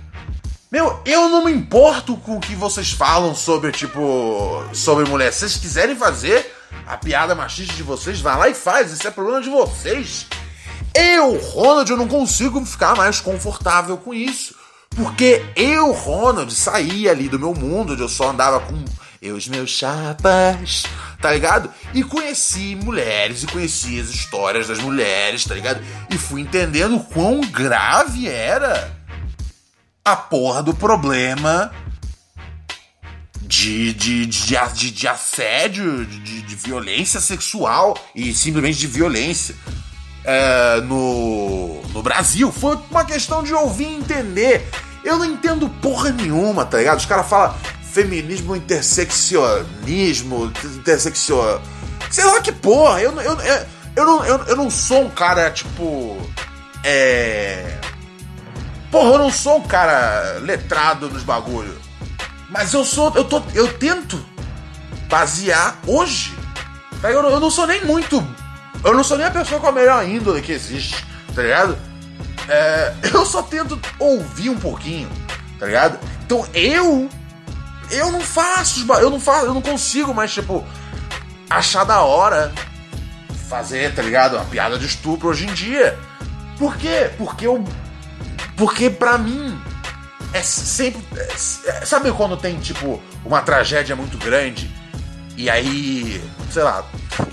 Meu, 0.71 1.01
eu 1.05 1.29
não 1.29 1.45
me 1.45 1.53
importo 1.53 2.17
com 2.17 2.37
o 2.37 2.41
que 2.41 2.55
vocês 2.55 2.91
falam 2.91 3.35
sobre, 3.35 3.73
tipo, 3.73 4.65
sobre 4.73 5.09
mulher. 5.09 5.33
Se 5.33 5.41
vocês 5.41 5.57
quiserem 5.57 5.97
fazer 5.97 6.55
a 6.87 6.97
piada 6.97 7.35
machista 7.35 7.75
de 7.75 7.83
vocês, 7.83 8.21
vai 8.21 8.37
lá 8.37 8.49
e 8.49 8.55
faz. 8.55 8.93
Isso 8.93 9.07
é 9.07 9.11
problema 9.11 9.41
de 9.41 9.51
vocês. 9.51 10.27
Eu, 10.95 11.39
Ronald, 11.39 11.91
eu 11.91 11.97
não 11.97 12.09
consigo 12.09 12.65
ficar 12.65 12.97
mais 12.97 13.21
confortável 13.21 13.97
com 13.99 14.15
isso. 14.15 14.55
Porque 14.91 15.45
eu, 15.55 15.93
Ronald, 15.93 16.53
saí 16.53 17.09
ali 17.09 17.29
do 17.29 17.39
meu 17.39 17.55
mundo, 17.55 17.93
onde 17.93 18.03
eu 18.03 18.09
só 18.09 18.31
andava 18.31 18.61
com 18.61 18.83
eu 19.21 19.37
os 19.37 19.49
meus 19.49 19.71
chapas, 19.71 20.85
tá 21.21 21.33
ligado? 21.33 21.71
E 21.95 22.03
conheci 22.03 22.77
mulheres 22.77 23.43
e 23.43 23.47
conheci 23.47 24.01
as 24.01 24.09
histórias 24.09 24.69
das 24.69 24.79
mulheres, 24.79 25.45
tá 25.45 25.55
ligado? 25.55 25.83
E 26.11 26.19
fui 26.19 26.41
entendendo 26.41 27.01
quão 27.01 27.41
grave 27.41 28.29
era 28.29 28.95
a 30.05 30.15
porra 30.15 30.63
do 30.63 30.73
problema 30.75 31.73
de, 33.43 33.93
de, 33.93 34.27
de, 34.27 34.57
de, 34.75 34.91
de 34.91 35.09
assédio, 35.09 36.05
de, 36.05 36.43
de, 36.43 36.57
violência 36.57 37.21
sexual 37.21 37.97
e 38.15 38.35
simplesmente 38.35 38.79
de 38.79 38.87
violência 38.87 39.55
é, 40.25 40.81
no, 40.83 41.81
no 41.93 42.03
Brasil. 42.03 42.53
Foi 42.53 42.77
uma 42.91 43.05
questão 43.05 43.43
de 43.43 43.55
ouvir 43.55 43.87
e 43.87 43.97
entender. 43.97 44.69
Eu 45.05 45.19
não 45.19 45.25
entendo 45.25 45.69
porra 45.69 46.11
nenhuma, 46.11 46.65
tá 46.65 46.79
ligado? 46.79 46.99
Os 46.99 47.07
caras 47.07 47.29
falam 47.29 47.55
feminismo 47.97 48.55
interseccionismo, 48.55 50.53
interseccion... 50.65 51.59
Sei 52.11 52.25
lá 52.25 52.43
que 52.43 52.53
porra, 52.53 53.01
eu, 53.01 53.11
eu, 53.21 53.41
eu, 53.41 53.67
eu, 53.97 54.05
não, 54.05 54.25
eu, 54.25 54.45
eu 54.45 54.57
não 54.57 54.71
sou 54.71 55.05
um 55.05 55.11
cara, 55.11 55.51
tipo. 55.51 56.17
É. 56.85 57.79
Porra, 58.91 59.15
eu 59.15 59.19
não 59.19 59.31
sou 59.31 59.57
um 59.57 59.67
cara 59.67 60.39
letrado 60.43 61.09
nos 61.09 61.23
bagulho. 61.23 61.77
Mas 62.51 62.73
eu 62.75 62.85
sou. 62.85 63.13
Eu, 63.17 63.25
tô, 63.25 63.43
eu 63.55 63.73
tento 63.73 64.25
basear 65.09 65.79
hoje. 65.87 66.35
Tá 67.01 67.11
eu, 67.11 67.23
eu 67.23 67.41
não 67.41 67.51
sou 67.51 67.67
nem 67.67 67.85
muito. 67.85 68.25
Eu 68.85 68.95
não 68.95 69.03
sou 69.03 69.17
nem 69.17 69.27
a 69.27 69.31
pessoa 69.31 69.61
com 69.61 69.67
a 69.67 69.73
melhor 69.73 70.07
índole 70.07 70.43
que 70.43 70.53
existe, 70.53 71.05
tá 71.35 71.43
ligado? 71.43 71.77
É, 72.49 72.95
eu 73.13 73.27
só 73.27 73.43
tento 73.43 73.81
ouvir 73.99 74.51
um 74.51 74.59
pouquinho, 74.59 75.09
tá 75.59 75.67
ligado? 75.67 75.99
Então 76.25 76.47
eu. 76.55 77.09
Eu 77.91 78.11
não 78.11 78.21
faço. 78.21 78.87
Eu 79.01 79.11
não 79.11 79.21
faço. 79.21 79.47
Eu 79.47 79.55
não 79.55 79.63
consigo 79.63 80.13
mais, 80.15 80.33
tipo 80.33 80.65
achar 81.49 81.85
da 81.85 82.03
hora 82.03 82.53
fazer, 83.49 83.95
tá 83.95 84.03
ligado? 84.03 84.35
Uma 84.35 84.45
piada 84.45 84.79
de 84.79 84.87
estupro 84.87 85.29
hoje 85.29 85.47
em 85.47 85.55
dia. 85.55 85.99
Por 86.59 86.77
quê? 86.77 87.11
Porque 87.17 87.47
eu. 87.47 87.65
Porque 88.57 88.91
pra 88.91 89.19
mim 89.19 89.59
é 90.33 90.43
sempre. 90.43 91.03
É, 91.17 91.85
sabe 91.85 92.11
quando 92.13 92.37
tem, 92.37 92.59
tipo, 92.59 93.01
uma 93.25 93.41
tragédia 93.43 93.95
muito 93.95 94.19
grande 94.19 94.71
e 95.37 95.51
aí, 95.51 96.23
sei 96.51 96.63
lá, 96.63 96.85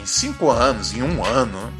em 0.02 0.06
cinco 0.06 0.52
anos, 0.52 0.94
em 0.94 1.02
um 1.02 1.24
ano, 1.24 1.74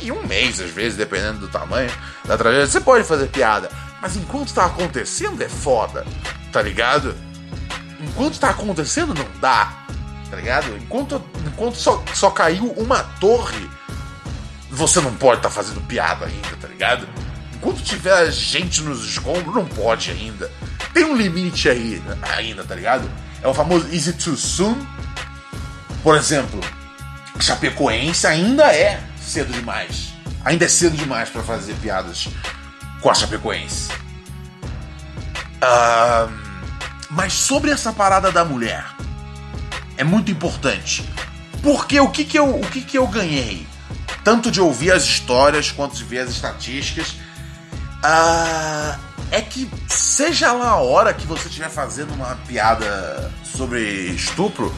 em 0.00 0.10
um 0.10 0.26
mês 0.26 0.60
às 0.60 0.70
vezes, 0.70 0.96
dependendo 0.96 1.40
do 1.40 1.48
tamanho 1.48 1.90
da 2.24 2.36
tragédia, 2.36 2.66
você 2.66 2.80
pode 2.80 3.04
fazer 3.04 3.28
piada. 3.28 3.70
Mas 4.00 4.16
enquanto 4.16 4.52
tá 4.52 4.66
acontecendo 4.66 5.42
é 5.42 5.48
foda, 5.48 6.06
tá 6.50 6.62
ligado? 6.62 7.14
Enquanto 8.00 8.38
tá 8.38 8.50
acontecendo 8.50 9.14
não 9.14 9.26
dá 9.40 9.86
tá 10.30 10.36
ligado? 10.36 10.76
Enquanto, 10.76 11.22
enquanto 11.46 11.76
só, 11.76 12.02
só 12.14 12.30
caiu 12.30 12.72
uma 12.72 13.02
torre, 13.20 13.68
você 14.70 15.00
não 15.00 15.14
pode 15.14 15.38
estar 15.38 15.48
tá 15.48 15.54
fazendo 15.54 15.80
piada 15.82 16.26
ainda, 16.26 16.56
tá 16.60 16.68
ligado? 16.68 17.08
Enquanto 17.54 17.82
tiver 17.82 18.30
gente 18.30 18.82
nos 18.82 19.04
escombros, 19.04 19.54
não 19.54 19.64
pode 19.64 20.10
ainda. 20.10 20.50
Tem 20.92 21.04
um 21.04 21.16
limite 21.16 21.68
aí 21.68 22.02
ainda, 22.36 22.64
tá 22.64 22.74
ligado? 22.74 23.10
É 23.42 23.48
o 23.48 23.54
famoso 23.54 23.88
Is 23.88 24.08
it 24.08 24.22
too 24.22 24.36
soon? 24.36 24.76
Por 26.02 26.16
exemplo, 26.16 26.60
Chapecoense 27.40 28.26
ainda 28.26 28.64
é 28.74 29.02
cedo 29.20 29.52
demais. 29.52 30.12
Ainda 30.44 30.64
é 30.64 30.68
cedo 30.68 30.96
demais 30.96 31.28
para 31.28 31.42
fazer 31.42 31.74
piadas 31.74 32.28
com 33.00 33.10
a 33.10 33.14
Chapecoense. 33.14 33.90
Uh, 35.56 36.45
mas 37.10 37.32
sobre 37.32 37.70
essa 37.70 37.92
parada 37.92 38.30
da 38.30 38.44
mulher, 38.44 38.84
é 39.96 40.04
muito 40.04 40.30
importante. 40.30 41.08
Porque 41.62 41.98
o 41.98 42.08
que, 42.08 42.24
que, 42.24 42.38
eu, 42.38 42.60
o 42.60 42.66
que, 42.66 42.80
que 42.80 42.98
eu 42.98 43.06
ganhei? 43.06 43.66
Tanto 44.22 44.50
de 44.50 44.60
ouvir 44.60 44.92
as 44.92 45.04
histórias 45.04 45.70
quanto 45.70 45.96
de 45.96 46.04
ver 46.04 46.20
as 46.20 46.30
estatísticas. 46.30 47.16
Uh, 48.04 48.98
é 49.30 49.40
que, 49.40 49.68
seja 49.88 50.52
lá 50.52 50.70
a 50.70 50.76
hora 50.76 51.12
que 51.12 51.26
você 51.26 51.48
estiver 51.48 51.70
fazendo 51.70 52.12
uma 52.14 52.36
piada 52.46 53.32
sobre 53.44 53.80
estupro, 54.10 54.74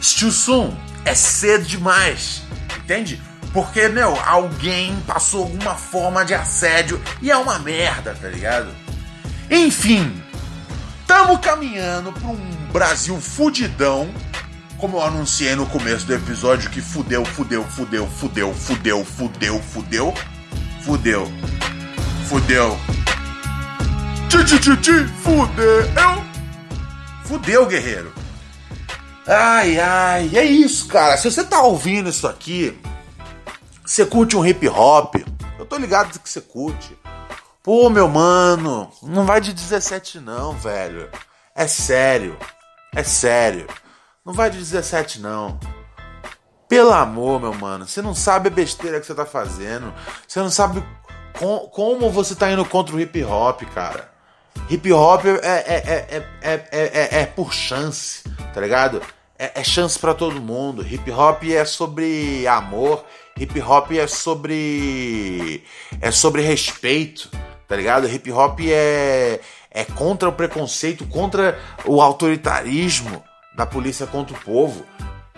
still 0.00 0.32
soon, 0.32 0.76
é 1.04 1.14
cedo 1.14 1.64
demais. 1.64 2.42
Entende? 2.78 3.22
Porque, 3.52 3.88
meu, 3.88 4.18
alguém 4.26 4.96
passou 5.06 5.42
alguma 5.42 5.74
forma 5.74 6.24
de 6.24 6.34
assédio 6.34 7.02
e 7.20 7.30
é 7.30 7.36
uma 7.36 7.58
merda, 7.58 8.16
tá 8.20 8.28
ligado? 8.28 8.68
Enfim, 9.50 10.21
estamos 11.12 11.40
caminhando 11.40 12.10
para 12.10 12.26
um 12.26 12.38
Brasil 12.72 13.20
fudidão, 13.20 14.08
como 14.78 14.96
eu 14.96 15.02
anunciei 15.02 15.54
no 15.54 15.66
começo 15.66 16.06
do 16.06 16.14
episódio 16.14 16.70
que 16.70 16.80
fudeu, 16.80 17.22
fudeu, 17.22 17.62
fudeu, 17.64 18.08
fudeu, 18.08 18.54
fudeu, 18.54 19.04
fudeu, 19.04 19.60
fudeu, 19.60 20.14
fudeu, 20.80 21.32
fudeu. 22.26 22.78
Ti, 24.30 24.42
ti, 24.42 24.58
ti, 24.58 24.76
ti, 24.78 25.06
fudeu. 25.22 26.24
Fudeu, 27.24 27.66
guerreiro. 27.66 28.10
Ai, 29.26 29.78
ai, 29.78 30.30
é 30.34 30.44
isso, 30.44 30.86
cara. 30.86 31.18
Se 31.18 31.30
você 31.30 31.44
tá 31.44 31.60
ouvindo 31.60 32.08
isso 32.08 32.26
aqui, 32.26 32.74
você 33.84 34.06
curte 34.06 34.34
um 34.34 34.46
hip 34.46 34.66
hop, 34.66 35.16
eu 35.58 35.66
tô 35.66 35.76
ligado 35.76 36.18
que 36.18 36.28
você 36.28 36.40
curte. 36.40 37.01
Pô, 37.62 37.88
meu 37.88 38.08
mano, 38.08 38.90
não 39.02 39.24
vai 39.24 39.40
de 39.40 39.52
17 39.52 40.18
não, 40.18 40.52
velho. 40.52 41.08
É 41.54 41.68
sério. 41.68 42.36
É 42.92 43.04
sério. 43.04 43.68
Não 44.26 44.32
vai 44.32 44.50
de 44.50 44.58
17, 44.58 45.20
não. 45.20 45.60
Pelo 46.68 46.92
amor, 46.92 47.40
meu 47.40 47.54
mano. 47.54 47.86
Você 47.86 48.02
não 48.02 48.16
sabe 48.16 48.48
a 48.48 48.50
besteira 48.50 48.98
que 48.98 49.06
você 49.06 49.14
tá 49.14 49.24
fazendo. 49.24 49.94
Você 50.26 50.40
não 50.40 50.50
sabe 50.50 50.82
com, 51.38 51.58
como 51.68 52.10
você 52.10 52.34
tá 52.34 52.50
indo 52.50 52.64
contra 52.64 52.96
o 52.96 53.00
hip 53.00 53.22
hop, 53.22 53.62
cara. 53.72 54.10
Hip 54.68 54.92
hop 54.92 55.24
é, 55.26 55.38
é, 55.42 56.26
é, 56.42 56.68
é, 56.72 57.20
é 57.20 57.26
por 57.26 57.52
chance, 57.52 58.24
tá 58.52 58.60
ligado? 58.60 59.00
É, 59.38 59.62
chance 59.62 59.98
para 59.98 60.14
todo 60.14 60.40
mundo. 60.40 60.86
Hip 60.86 61.10
hop 61.10 61.44
é 61.44 61.64
sobre 61.64 62.46
amor. 62.46 63.04
Hip 63.36 63.60
hop 63.60 63.92
é 63.92 64.06
sobre. 64.06 65.64
É 66.00 66.10
sobre 66.10 66.42
respeito, 66.42 67.30
tá 67.66 67.76
ligado? 67.76 68.08
Hip 68.08 68.30
hop 68.30 68.60
é 68.60 69.40
é 69.74 69.84
contra 69.84 70.28
o 70.28 70.32
preconceito, 70.32 71.06
contra 71.06 71.58
o 71.84 72.00
autoritarismo 72.02 73.24
da 73.54 73.64
polícia 73.64 74.06
contra 74.06 74.36
o 74.36 74.40
povo. 74.40 74.84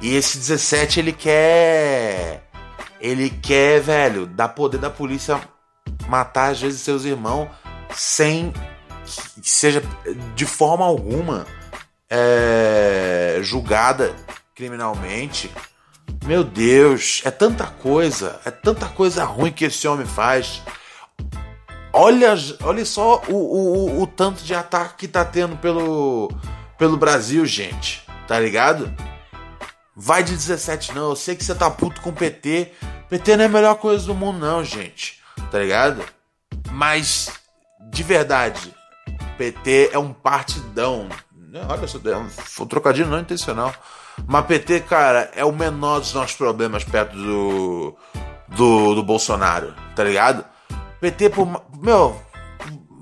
E 0.03 0.15
esse 0.15 0.39
17 0.39 1.01
ele 1.01 1.13
quer. 1.13 2.43
Ele 3.01 3.31
quer, 3.31 3.81
velho, 3.81 4.27
dar 4.27 4.49
poder 4.49 4.79
da 4.79 4.91
polícia 4.91 5.41
matar 6.09 6.53
às 6.53 6.61
vezes 6.61 6.81
seus 6.81 7.05
irmãos 7.05 7.49
sem 7.95 8.53
que 9.41 9.51
seja 9.51 9.83
de 10.35 10.47
forma 10.47 10.85
alguma 10.85 11.47
é, 12.11 13.39
julgada 13.43 14.15
criminalmente. 14.55 15.51
Meu 16.25 16.43
Deus, 16.43 17.21
é 17.25 17.31
tanta 17.31 17.67
coisa, 17.67 18.41
é 18.45 18.51
tanta 18.51 18.87
coisa 18.89 19.25
ruim 19.25 19.53
que 19.53 19.67
esse 19.67 19.87
homem 19.87 20.07
faz. 20.07 20.63
Olha, 21.97 22.35
olha 22.65 22.85
só 22.85 23.23
o, 23.29 23.35
o, 23.35 24.03
o 24.03 24.07
tanto 24.09 24.43
de 24.43 24.53
ataque 24.53 24.97
que 24.97 25.09
tá 25.09 25.25
tendo 25.25 25.57
pelo, 25.57 26.29
pelo 26.77 26.97
Brasil, 26.97 27.47
gente. 27.47 28.05
Tá 28.27 28.41
ligado? 28.41 28.93
Vai 29.95 30.25
de 30.25 30.33
17 30.33 30.93
não. 30.93 31.11
Eu 31.11 31.17
sei 31.17 31.37
que 31.37 31.45
você 31.45 31.55
tá 31.55 31.71
puto 31.71 32.01
com 32.01 32.11
o 32.11 32.13
PT. 32.13 32.73
PT 33.09 33.37
não 33.37 33.45
é 33.45 33.47
a 33.47 33.51
melhor 33.51 33.77
coisa 33.77 34.05
do 34.07 34.15
mundo, 34.15 34.41
não, 34.41 34.65
gente. 34.65 35.23
Tá 35.53 35.61
ligado? 35.61 36.03
Mas, 36.73 37.31
de 37.93 38.03
verdade, 38.03 38.75
PT 39.39 39.91
é 39.93 39.99
um 39.99 40.13
partidão. 40.13 41.09
Olha 41.69 41.87
só, 41.87 41.99
é 42.05 42.17
um 42.17 42.67
trocadilho 42.67 43.09
não 43.09 43.21
intencional. 43.21 43.73
Mas 44.27 44.47
PT, 44.47 44.81
cara, 44.81 45.31
é 45.33 45.45
o 45.45 45.53
menor 45.53 46.01
dos 46.01 46.13
nossos 46.13 46.35
problemas 46.35 46.83
perto 46.83 47.15
do, 47.17 47.97
do, 48.49 48.95
do 48.97 49.03
Bolsonaro, 49.05 49.73
tá 49.95 50.03
ligado? 50.03 50.45
PT 51.05 51.29
por. 51.29 51.47
Meu, 51.83 52.17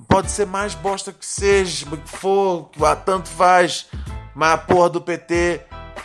pode 0.09 0.29
ser 0.29 0.45
mais 0.45 0.75
bosta 0.75 1.13
que 1.13 1.25
seja, 1.25 1.87
que 1.87 2.19
for, 2.19 2.69
tanto 3.07 3.29
faz. 3.29 3.87
Mas 4.35 4.55
a 4.55 4.59
porra 4.59 4.91
do 4.91 5.01
PT 5.01 5.61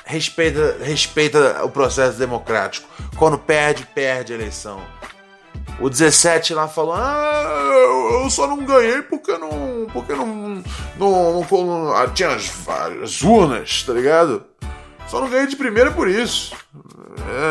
respeita, 0.05 0.77
respeita 0.79 1.65
o 1.65 1.69
processo 1.71 2.19
democrático. 2.19 2.88
Quando 3.15 3.39
perde, 3.39 3.83
perde 3.95 4.31
a 4.31 4.36
eleição. 4.36 4.79
O 5.79 5.89
17 5.89 6.53
lá 6.53 6.67
falou: 6.67 6.93
Ah, 6.93 8.21
eu 8.21 8.29
só 8.29 8.45
não 8.45 8.63
ganhei 8.63 9.01
porque 9.01 9.36
não. 9.36 9.88
Porque 9.91 10.13
não. 10.13 10.27
não, 10.99 11.41
não, 11.49 11.65
não 11.65 11.95
ah, 11.95 12.07
tinha 12.10 12.29
as, 12.29 12.51
as, 13.01 13.23
urnas, 13.23 13.81
tá 13.81 13.93
ligado? 13.93 14.45
Só 15.07 15.19
não 15.19 15.29
ganhei 15.29 15.47
de 15.47 15.55
primeira 15.55 15.89
por 15.89 16.07
isso. 16.07 16.55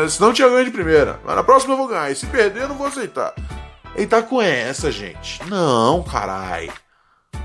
É, 0.03 0.07
senão 0.07 0.31
tinha 0.31 0.47
ganho 0.47 0.63
de 0.63 0.71
primeira. 0.71 1.19
Mas 1.25 1.35
na 1.35 1.43
próxima 1.43 1.73
eu 1.73 1.77
vou 1.77 1.87
ganhar. 1.87 2.09
E 2.09 2.15
se 2.15 2.25
perder, 2.27 2.61
eu 2.61 2.69
não 2.69 2.77
vou 2.77 2.87
aceitar. 2.87 3.33
Ele 3.97 4.05
tá 4.05 4.21
com 4.21 4.39
essa, 4.39 4.91
gente. 4.91 5.43
Não, 5.45 6.03
carai. 6.03 6.69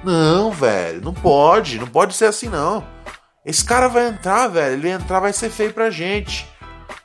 Não, 0.04 0.50
velho. 0.50 1.00
Não 1.00 1.14
pode. 1.14 1.78
Não 1.78 1.86
pode 1.86 2.14
ser 2.14 2.26
assim, 2.26 2.48
não. 2.48 2.86
Esse 3.44 3.64
cara 3.64 3.88
vai 3.88 4.08
entrar, 4.08 4.48
velho. 4.48 4.74
Ele 4.74 4.90
entrar 4.90 5.18
vai 5.18 5.32
ser 5.32 5.48
feio 5.48 5.72
pra 5.72 5.90
gente. 5.90 6.46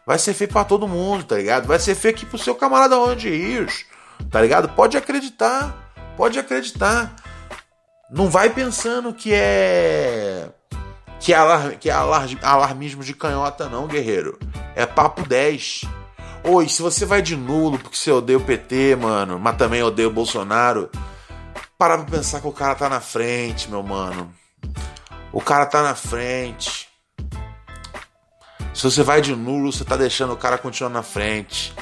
Vai 0.06 0.20
ser 0.20 0.34
feio 0.34 0.52
pra 0.52 0.66
todo 0.66 0.88
mundo, 0.88 1.24
tá 1.24 1.38
ligado? 1.38 1.66
Vai 1.66 1.80
ser 1.80 1.96
feio 1.96 2.14
aqui 2.14 2.26
pro 2.26 2.38
seu 2.38 2.56
camarada 2.56 2.98
Ronald 2.98 3.24
Rios. 3.28 3.86
Tá 4.30 4.42
ligado? 4.42 4.68
Pode 4.70 4.98
acreditar. 4.98 5.94
Pode 6.18 6.38
acreditar. 6.38 7.16
Não 8.12 8.30
vai 8.30 8.50
pensando 8.50 9.14
que 9.14 9.34
é. 9.34 10.50
Que 11.22 11.34
é, 11.34 11.38
alar... 11.38 11.72
que 11.78 11.90
é 11.90 11.94
alar... 11.94 12.28
alarmismo 12.44 13.02
de 13.02 13.14
canhota, 13.14 13.70
não, 13.70 13.88
guerreiro. 13.88 14.38
É 14.76 14.86
papo 14.86 15.28
10. 15.28 15.82
Oi, 16.44 16.70
se 16.70 16.82
você 16.82 17.06
vai 17.06 17.22
de 17.22 17.36
nulo 17.36 17.78
porque 17.78 17.98
você 17.98 18.12
odeia 18.12 18.38
o 18.38 18.42
PT, 18.42 18.96
mano, 18.96 19.38
mas 19.38 19.58
também 19.58 19.84
odeia 19.84 20.08
o 20.08 20.12
Bolsonaro, 20.12 20.90
parar 21.78 21.98
pra 21.98 22.18
pensar 22.18 22.42
que 22.42 22.48
o 22.48 22.52
cara 22.52 22.76
tá 22.76 22.88
na 22.88 23.02
frente, 23.02 23.70
meu 23.70 23.84
mano. 23.84 24.34
O 25.32 25.42
cara 25.42 25.66
tá 25.66 25.84
na 25.84 25.94
frente. 25.94 26.88
Se 28.74 28.84
você 28.84 29.04
vai 29.04 29.22
de 29.22 29.36
nulo, 29.36 29.72
você 29.72 29.84
tá 29.84 29.98
deixando 29.98 30.34
o 30.34 30.38
cara 30.38 30.58
continuar 30.58 30.90
na 30.90 31.04
frente. 31.04 31.74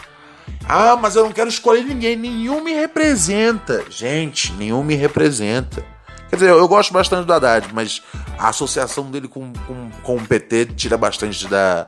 Ah, 0.68 0.96
mas 0.96 1.15
eu 1.15 1.24
não 1.24 1.32
quero 1.32 1.50
escolher 1.50 1.84
ninguém. 1.84 2.15
Nenhum 2.15 2.62
me 2.63 2.74
representa. 2.74 3.86
Gente, 3.89 4.52
nenhum 4.54 4.84
me 4.84 4.96
representa. 4.96 5.86
Quer 6.30 6.38
dizer, 6.38 6.50
eu 6.50 6.68
gosto 6.68 6.91
bastante 6.91 7.26
do 7.26 7.34
Haddad, 7.34 7.74
mas 7.74 8.02
a 8.38 8.50
associação 8.50 9.12
dele 9.12 9.28
com, 9.28 9.54
com, 9.68 9.91
com 10.02 10.15
o 10.15 10.26
PT 10.26 10.68
tira 10.76 10.98
bastante 10.98 11.48
da, 11.48 11.88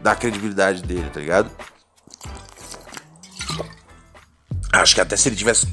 da 0.00 0.16
credibilidade 0.16 0.82
dele, 0.82 1.10
tá 1.12 1.20
ligado? 1.20 1.50
Acho 4.74 4.94
que 4.94 5.00
até 5.00 5.16
se 5.16 5.28
ele 5.28 5.36
tivesse 5.36 5.66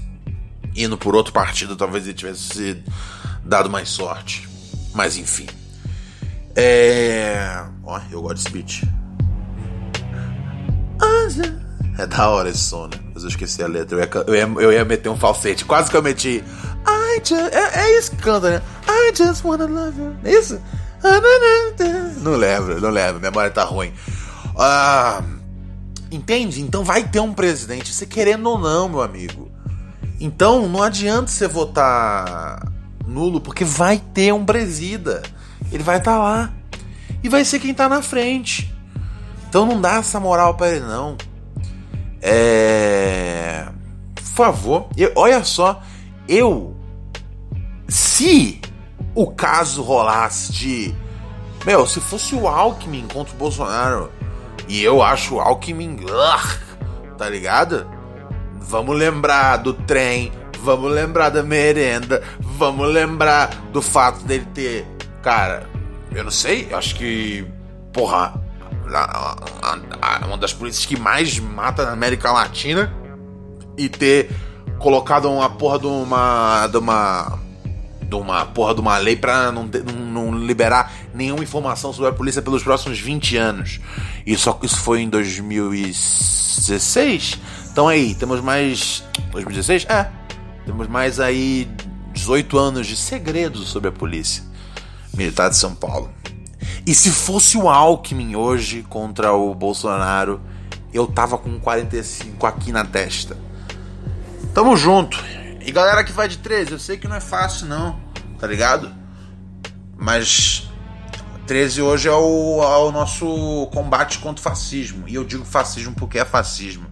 indo 0.76 0.98
por 0.98 1.16
outro 1.16 1.34
partido, 1.34 1.76
talvez 1.76 2.06
ele 2.06 2.14
tivesse 2.14 2.84
dado 3.44 3.70
mais 3.70 3.90
sorte. 3.90 4.48
Mas 4.94 5.18
enfim. 5.18 5.48
É. 6.56 7.64
Ó, 7.84 8.00
eu 8.12 8.22
gosto 8.22 8.36
desse 8.36 8.50
beat. 8.50 8.84
É 11.98 12.06
da 12.08 12.30
hora 12.30 12.50
esse 12.50 12.60
som, 12.60 12.88
né? 12.88 12.98
Mas 13.14 13.24
eu 13.24 13.30
esqueci 13.30 13.62
a 13.64 13.68
letra. 13.68 13.98
Eu 13.98 14.02
ia, 14.02 14.10
eu 14.28 14.36
ia, 14.36 14.64
eu 14.64 14.74
ia 14.74 14.86
meter 14.86 15.10
um 15.10 15.18
falsete. 15.18 15.66
Quase 15.66 15.90
que 15.90 15.98
eu 15.98 16.02
meti. 16.02 16.44
Just, 17.24 17.54
é, 17.54 17.80
é 17.82 18.00
isso 18.00 18.12
que 18.12 18.18
canta, 18.18 18.50
né? 18.50 18.62
I 18.88 19.14
just 19.16 19.44
wanna 19.44 19.66
love 19.66 20.00
you. 20.00 20.16
É 20.24 20.32
isso? 20.32 20.60
Não 22.22 22.36
lembro, 22.36 22.80
não 22.80 22.90
lembro. 22.90 23.20
Memória 23.20 23.52
tá 23.52 23.64
ruim. 23.64 23.92
Ah, 24.58 25.22
entende? 26.12 26.62
Então 26.62 26.84
vai 26.84 27.08
ter 27.08 27.20
um 27.20 27.34
presidente, 27.34 27.94
você 27.94 28.06
querendo 28.06 28.48
ou 28.48 28.60
não, 28.60 28.90
meu 28.90 29.02
amigo. 29.02 29.50
Então 30.20 30.68
não 30.68 30.84
adianta 30.84 31.32
você 31.32 31.48
votar 31.48 32.72
nulo, 33.08 33.42
porque 33.42 33.64
vai 33.64 33.98
ter 33.98 34.34
um 34.34 34.46
presida. 34.46 35.24
Ele 35.72 35.84
vai 35.84 35.98
estar 35.98 36.14
tá 36.14 36.20
lá. 36.20 36.54
E 37.24 37.30
vai 37.30 37.46
ser 37.46 37.60
quem 37.60 37.74
tá 37.74 37.88
na 37.88 38.02
frente. 38.02 38.74
Então 39.48 39.66
não 39.66 39.80
dá 39.80 39.96
essa 39.96 40.20
moral 40.20 40.56
para 40.56 40.72
ele, 40.72 40.86
não. 40.86 41.18
É. 42.22 43.68
Por 44.16 44.24
favor, 44.24 44.88
eu, 44.96 45.12
olha 45.16 45.44
só, 45.44 45.82
eu. 46.28 46.76
Se 47.88 48.62
o 49.14 49.28
caso 49.28 49.82
rolasse 49.82 50.52
de. 50.52 50.96
Meu, 51.66 51.86
se 51.86 52.00
fosse 52.00 52.34
o 52.34 52.48
Alckmin 52.48 53.08
contra 53.08 53.34
o 53.34 53.38
Bolsonaro. 53.38 54.12
E 54.68 54.84
eu 54.84 55.02
acho 55.02 55.40
Alckmin. 55.40 55.98
Tá 57.18 57.30
ligado? 57.30 57.88
Vamos 58.56 58.98
lembrar 58.98 59.58
do 59.58 59.74
trem, 59.74 60.32
vamos 60.62 60.92
lembrar 60.92 61.30
da 61.30 61.44
merenda, 61.44 62.24
vamos 62.40 62.88
lembrar 62.92 63.48
do 63.72 63.82
fato 63.82 64.24
dele 64.24 64.48
ter. 64.54 64.86
Cara, 65.22 65.68
eu 66.12 66.24
não 66.24 66.32
sei, 66.32 66.68
acho 66.74 66.96
que. 66.96 67.46
Porra, 67.94 68.34
uma 70.26 70.38
das 70.38 70.54
polícias 70.54 70.86
que 70.86 70.98
mais 70.98 71.40
mata 71.40 71.86
na 71.86 71.92
América 71.92 72.32
Latina 72.32 72.94
e 73.78 73.90
ter 73.90 74.32
colocado 74.80 75.30
uma 75.30 75.50
porra 75.50 75.80
de 75.80 75.88
uma. 75.88 76.68
de 76.68 76.78
uma. 76.78 77.40
De 78.12 78.18
uma 78.18 78.46
porra 78.46 78.76
de 78.76 78.82
uma 78.82 78.98
lei 78.98 79.16
pra 79.16 79.54
não, 79.54 79.64
não, 79.64 80.32
não 80.32 80.38
liberar 80.38 80.92
nenhuma 81.14 81.42
informação 81.42 81.94
sobre 81.94 82.10
a 82.10 82.14
polícia 82.14 82.42
pelos 82.42 82.62
próximos 82.62 83.00
20 83.00 83.38
anos. 83.38 83.80
E 84.26 84.38
só 84.38 84.52
que 84.52 84.66
isso 84.66 84.82
foi 84.82 85.00
em 85.02 85.10
2016. 85.10 87.40
Então 87.72 87.88
aí, 87.88 88.14
temos 88.14 88.42
mais. 88.42 89.02
2016? 89.32 89.86
É. 89.86 90.12
Temos 90.66 90.90
mais 90.90 91.22
aí 91.22 91.72
18 92.14 92.58
anos 92.58 92.86
de 92.86 92.98
segredos 92.98 93.70
sobre 93.70 93.88
a 93.88 93.92
polícia 93.92 94.44
militar 95.14 95.50
de 95.50 95.56
São 95.56 95.74
Paulo. 95.74 96.12
E 96.86 96.94
se 96.94 97.10
fosse 97.12 97.58
o 97.58 97.70
Alckmin 97.70 98.36
hoje 98.36 98.86
contra 98.90 99.32
o 99.34 99.56
Bolsonaro, 99.56 100.42
eu 100.94 101.08
tava 101.08 101.38
com 101.38 101.58
45 101.60 102.46
aqui 102.46 102.74
na 102.74 102.84
testa. 102.84 103.38
Tamo 104.54 104.76
junto. 104.76 105.18
E 105.66 105.72
galera 105.72 106.04
que 106.04 106.12
vai 106.12 106.28
de 106.28 106.40
13, 106.40 106.72
eu 106.72 106.80
sei 106.80 106.98
que 106.98 107.08
não 107.08 107.16
é 107.16 107.22
fácil 107.22 107.68
não, 107.68 108.01
tá 108.42 108.46
ligado? 108.48 108.94
Mas 109.96 110.70
13 111.48 111.82
hoje 111.82 112.10
é 112.10 112.12
o, 112.12 112.62
é 112.62 112.78
o 112.78 112.92
nosso 112.92 113.70
combate 113.72 114.20
contra 114.20 114.42
o 114.42 114.44
fascismo. 114.44 115.08
E 115.08 115.16
eu 115.16 115.24
digo 115.24 115.46
fascismo 115.46 115.96
porque 115.96 116.20
é 116.20 116.26
fascismo. 116.26 116.88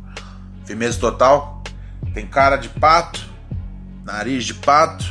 Firmeza 0.63 0.97
total. 0.97 1.61
Tem 2.13 2.25
cara 2.25 2.55
de 2.55 2.69
pato, 2.69 3.27
nariz 4.05 4.45
de 4.45 4.53
pato, 4.53 5.05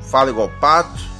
fala 0.00 0.30
igual 0.30 0.48
pato 0.60 1.18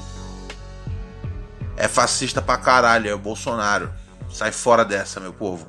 é 1.79 1.87
fascista 1.87 2.43
pra 2.43 2.59
caralho, 2.59 3.09
é 3.09 3.15
o 3.15 3.19
Bolsonaro. 3.19 3.91
Sai 4.29 4.51
fora 4.51 4.85
dessa, 4.85 5.21
meu 5.21 5.33
povo. 5.33 5.67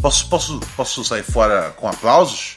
Posso, 0.00 0.28
posso, 0.28 0.58
posso 0.74 1.04
sair 1.04 1.22
fora 1.22 1.70
com 1.76 1.86
aplausos? 1.86 2.56